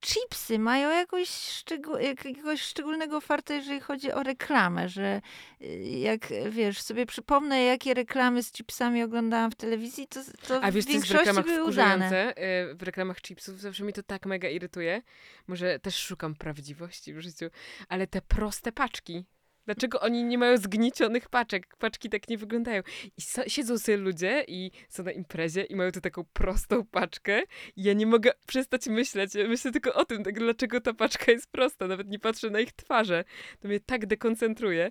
Chipsy 0.00 0.58
mają 0.58 0.90
jakoś 0.90 1.28
szczegół, 1.28 1.96
jakiegoś 1.96 2.62
szczególnego 2.62 3.20
farta, 3.20 3.54
jeżeli 3.54 3.80
chodzi 3.80 4.12
o 4.12 4.22
reklamę, 4.22 4.88
że 4.88 5.20
y, 5.62 5.66
jak 5.82 6.26
wiesz, 6.50 6.80
sobie 6.80 7.06
przypomnę, 7.06 7.62
jakie 7.62 7.94
reklamy 7.94 8.42
z 8.42 8.52
chipsami 8.52 9.02
oglądałam 9.02 9.50
w 9.50 9.54
telewizji, 9.54 10.08
to, 10.08 10.20
to 10.48 10.62
A 10.62 10.70
wiesz, 10.72 10.84
w 10.84 10.88
co 10.88 10.92
jest 10.92 11.06
w 11.06 11.08
większości 11.08 11.16
reklamach 11.16 11.60
wkurzające? 11.60 12.42
Y, 12.70 12.74
W 12.74 12.82
reklamach 12.82 13.20
chipsów 13.20 13.60
zawsze 13.60 13.84
mi 13.84 13.92
to 13.92 14.02
tak 14.02 14.26
mega 14.26 14.48
irytuje. 14.48 15.02
Może 15.46 15.78
też 15.78 15.96
szukam 15.96 16.34
prawdziwości 16.34 17.14
w 17.14 17.20
życiu, 17.20 17.46
ale 17.88 18.06
te 18.06 18.22
proste 18.22 18.72
paczki. 18.72 19.24
Dlaczego 19.66 20.00
oni 20.00 20.24
nie 20.24 20.38
mają 20.38 20.56
zgniecionych 20.56 21.28
paczek? 21.28 21.76
Paczki 21.76 22.10
tak 22.10 22.28
nie 22.28 22.38
wyglądają. 22.38 22.82
I 23.16 23.22
so, 23.22 23.42
siedzą 23.46 23.78
sobie 23.78 23.96
ludzie 23.96 24.44
i 24.48 24.70
są 24.88 25.02
na 25.02 25.12
imprezie 25.12 25.62
i 25.62 25.76
mają 25.76 25.92
tu 25.92 26.00
taką 26.00 26.24
prostą 26.32 26.84
paczkę 26.86 27.42
i 27.76 27.82
ja 27.82 27.92
nie 27.92 28.06
mogę 28.06 28.32
przestać 28.46 28.86
myśleć. 28.86 29.34
Ja 29.34 29.48
myślę 29.48 29.72
tylko 29.72 29.94
o 29.94 30.04
tym, 30.04 30.24
tak, 30.24 30.38
dlaczego 30.38 30.80
ta 30.80 30.94
paczka 30.94 31.32
jest 31.32 31.46
prosta. 31.52 31.86
Nawet 31.86 32.08
nie 32.08 32.18
patrzę 32.18 32.50
na 32.50 32.60
ich 32.60 32.72
twarze. 32.72 33.24
To 33.60 33.68
mnie 33.68 33.80
tak 33.80 34.06
dekoncentruje. 34.06 34.90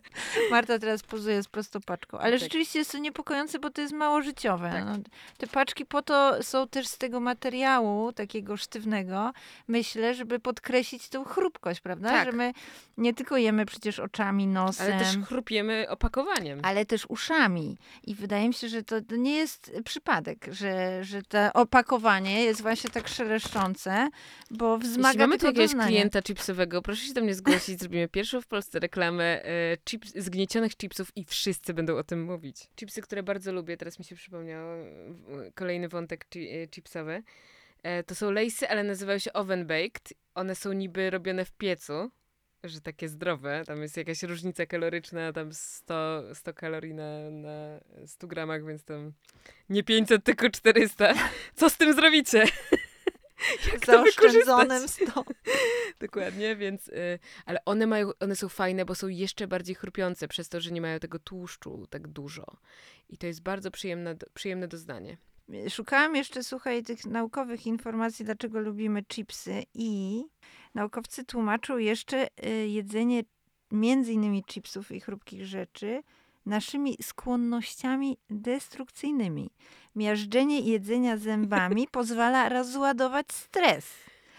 Marta 0.52 0.80
teraz 0.80 1.04
pozuje 1.04 1.44
z 1.44 1.48
prostopaczką. 1.48 2.18
Ale 2.18 2.32
Tak. 2.32 2.40
rzeczywiście 2.40 2.80
jest 2.80 2.92
to 2.92 2.98
niepokojące, 2.98 3.60
bo 3.60 3.70
to 3.70 3.82
jest 3.82 3.94
mało 3.94 4.22
życiowe. 4.22 4.70
Tak. 4.72 4.86
No, 4.86 4.98
te 5.38 5.48
paczki 5.48 5.86
po 5.86 6.02
to 6.02 6.44
są 6.44 6.68
też 6.68 6.88
z 6.88 6.98
tego 6.98 7.20
materiału 7.20 8.14
takiego 8.14 8.58
sztywnego, 8.58 9.32
myślę, 9.68 10.16
żeby 10.16 10.40
podkreślić 10.40 11.10
tą 11.10 11.24
chrupkość, 11.24 11.82
prawda? 11.82 12.10
Tak. 12.10 12.26
Że 12.26 12.32
my 12.32 12.54
nie 12.98 13.14
tylko 13.14 13.38
jemy 13.38 13.66
przecież 13.66 14.00
oczami, 14.00 14.48
nosem, 14.70 14.94
Ale 14.94 15.06
też 15.06 15.18
chrupiemy 15.28 15.86
opakowaniem. 15.90 16.60
ale 16.64 16.86
też 16.86 17.06
uszami. 17.10 17.78
I 18.04 18.16
wydaje 18.16 18.48
mi 18.48 18.54
się, 18.54 18.70
że 18.70 18.84
to 18.84 18.96
nie 19.18 19.36
jest 19.36 19.72
przypadek, 19.86 20.48
że, 20.52 21.04
że 21.04 21.22
to 21.22 21.54
opakowanie 21.54 22.44
jest 22.44 22.62
właśnie 22.62 22.90
tak 22.90 23.08
szeleszczące, 23.08 24.10
bo 24.52 24.78
wzmaga 24.78 25.08
Jeśli 25.08 25.20
mamy 25.20 25.38
tu 25.38 25.46
jakiegoś 25.46 25.76
klienta 25.86 26.22
chipsowego, 26.22 26.82
proszę 26.82 27.06
się 27.06 27.14
do 27.14 27.22
mnie 27.22 27.36
zgłosić. 27.36 27.80
Zrobimy 27.80 28.08
pierwszą 28.08 28.42
w 28.42 28.48
Polsce 28.48 28.80
reklamę 28.80 29.46
e, 29.46 29.78
chips, 29.90 30.14
zgniecionych 30.16 30.78
chipsów 30.78 31.12
i 31.16 31.26
wszyscy 31.26 31.74
będą 31.74 31.98
o 31.98 32.04
tym 32.04 32.24
mówić. 32.24 32.68
Chipsy, 32.76 33.02
które 33.02 33.24
bardzo 33.24 33.52
lubię, 33.52 33.78
teraz 33.78 34.00
mi 34.00 34.06
się 34.06 34.16
przypomniał 34.16 34.68
kolejny 35.56 35.90
wątek 35.90 36.26
chi, 36.34 36.50
e, 36.50 36.68
chipsowy. 36.68 37.24
E, 37.84 38.04
to 38.04 38.16
są 38.16 38.32
lejsy, 38.32 38.70
ale 38.70 38.84
nazywają 38.84 39.20
się 39.20 39.34
oven 39.34 39.68
baked. 39.68 40.14
One 40.36 40.56
są 40.56 40.74
niby 40.74 41.10
robione 41.10 41.46
w 41.46 41.52
piecu, 41.52 42.12
że 42.64 42.82
takie 42.82 43.10
zdrowe. 43.10 43.64
Tam 43.68 43.82
jest 43.82 43.98
jakaś 43.98 44.24
różnica 44.24 44.66
kaloryczna, 44.66 45.34
tam 45.34 45.54
100, 45.54 46.24
100 46.36 46.54
kalorii 46.54 46.94
na, 46.94 47.30
na 47.30 47.80
100 48.06 48.28
gramach, 48.28 48.66
więc 48.66 48.84
tam 48.84 49.14
nie 49.70 49.84
500, 49.84 50.24
tylko 50.24 50.50
400. 50.50 51.14
Co 51.56 51.70
z 51.70 51.78
tym 51.78 51.94
zrobicie? 51.94 52.46
Jak 53.74 53.86
Zaoszczędzonym 53.86 54.82
wykorzystać? 54.82 55.10
100. 55.10 55.26
Dokładnie, 56.08 56.56
więc. 56.56 56.88
Y, 56.88 57.20
ale 57.46 57.66
one 57.66 57.88
mają, 57.88 58.12
one 58.20 58.36
są 58.36 58.50
fajne, 58.50 58.86
bo 58.86 58.96
są 58.96 59.08
jeszcze 59.08 59.48
bardziej 59.48 59.76
chrupiące 59.76 60.28
przez 60.28 60.50
to, 60.50 60.62
że 60.62 60.72
nie 60.72 60.82
mają 60.82 61.00
tego 61.00 61.20
tłuszczu 61.20 61.88
tak 61.90 62.08
dużo. 62.08 62.46
I 63.10 63.18
to 63.18 63.28
jest 63.28 63.42
bardzo 63.42 63.72
przyjemne, 63.72 64.16
przyjemne 64.34 64.68
doznanie. 64.68 65.18
Szukałam 65.70 66.16
jeszcze, 66.16 66.44
słuchaj, 66.44 66.84
tych 66.84 67.06
naukowych 67.06 67.68
informacji, 67.68 68.26
dlaczego 68.26 68.60
lubimy 68.60 69.04
chipsy 69.04 69.64
i 69.74 70.24
naukowcy 70.76 71.26
tłumaczą 71.26 71.78
jeszcze 71.78 72.28
y, 72.46 72.68
jedzenie 72.68 73.24
między 73.72 74.14
innymi 74.14 74.44
chipsów 74.44 74.92
i 74.92 75.00
chrupkich 75.00 75.46
rzeczy 75.46 76.04
naszymi 76.46 76.98
skłonnościami 77.02 78.18
destrukcyjnymi. 78.30 79.50
Miażdżenie 79.96 80.60
jedzenia 80.60 81.18
zębami 81.18 81.88
pozwala 81.92 82.50
rozładować 82.50 83.32
stres. 83.32 83.86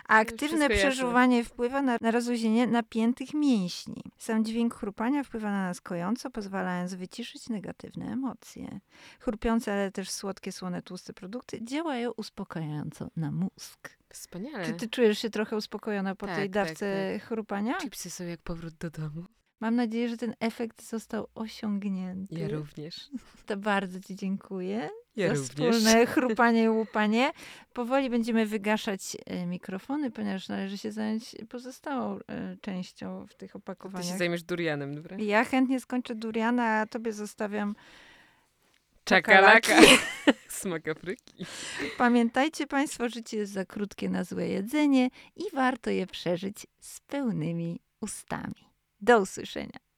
A 0.09 0.15
aktywne 0.15 0.49
wszystko 0.49 0.73
jasne. 0.73 0.91
przeżuwanie 0.91 1.45
wpływa 1.45 1.83
na, 1.83 1.99
na 2.01 2.11
rozluźnienie 2.11 2.67
napiętych 2.67 3.35
mięśni. 3.35 4.03
Sam 4.19 4.45
dźwięk 4.45 4.75
chrupania 4.75 5.25
wpływa 5.25 5.51
na 5.51 5.65
nas 5.65 5.81
kojąco, 5.81 6.31
pozwalając 6.31 6.95
wyciszyć 6.95 7.49
negatywne 7.49 8.13
emocje. 8.13 8.81
Chrupiące, 9.21 9.73
ale 9.73 9.91
też 9.91 10.11
słodkie, 10.11 10.53
słone, 10.53 10.83
tłuste 10.83 11.13
produkty 11.13 11.65
działają 11.65 12.11
uspokajająco 12.11 13.11
na 13.17 13.31
mózg. 13.31 14.00
Wspaniale. 14.13 14.65
Czy 14.67 14.73
ty 14.73 14.89
czujesz 14.89 15.19
się 15.19 15.31
trochę 15.31 15.57
uspokojona 15.57 16.15
po 16.15 16.27
Tak, 16.27 16.37
tej 16.37 16.51
tak, 16.51 16.67
dawce 16.67 17.19
chrupania? 17.19 17.75
Chipsy 17.79 18.11
są 18.11 18.25
jak 18.25 18.41
powrót 18.43 18.75
do 18.75 18.91
domu. 18.91 19.25
Mam 19.61 19.77
nadzieję, 19.77 20.09
że 20.09 20.17
ten 20.17 20.35
efekt 20.41 20.83
został 20.83 21.27
osiągnięty. 21.35 22.35
Ja 22.39 22.49
również. 22.49 23.11
To 23.47 23.57
bardzo 23.57 24.01
ci 24.01 24.17
dziękuję 24.17 24.89
Ja 25.17 25.29
za 25.29 25.35
również. 25.35 25.49
wspólne 25.51 26.07
chrupanie 26.15 26.65
i 26.65 26.69
łupanie. 26.69 27.31
Powoli 27.73 28.11
będziemy 28.11 28.47
wygaszać 28.47 29.17
e, 29.27 29.47
mikrofony, 29.47 30.11
ponieważ 30.11 30.49
należy 30.49 30.79
się 30.79 30.93
zająć 30.93 31.37
pozostałą 31.49 32.19
e, 32.29 32.57
częścią 32.61 33.27
w 33.27 33.35
tych 33.35 33.39
Ty 33.39 33.53
się 33.53 33.59
opakowaniach. 33.59 34.19
zajmiesz 34.19 34.43
durianem, 34.43 34.95
dobra? 34.95 35.17
Ja 35.19 35.45
chętnie 35.45 35.81
skończę 35.81 36.15
duriana, 36.15 36.81
a 36.81 36.87
tobie 36.87 37.13
zostawiam 37.13 37.75
Czakalaka. 39.11 39.81
Smak 40.49 40.89
Afryki. 40.89 41.47
Pamiętajcie 41.99 42.67
Państwo, 42.67 43.09
życie 43.09 43.37
jest 43.37 43.53
za 43.53 43.65
krótkie 43.65 44.09
na 44.09 44.25
złe 44.25 44.49
jedzenie 44.49 45.11
i 45.37 45.43
warto 45.55 45.91
je 45.91 46.07
przeżyć 46.07 46.67
z 46.81 47.01
pełnymi 47.01 47.81
ustami. 48.01 48.71
Do 49.01 49.21
usłyszenia. 49.21 49.90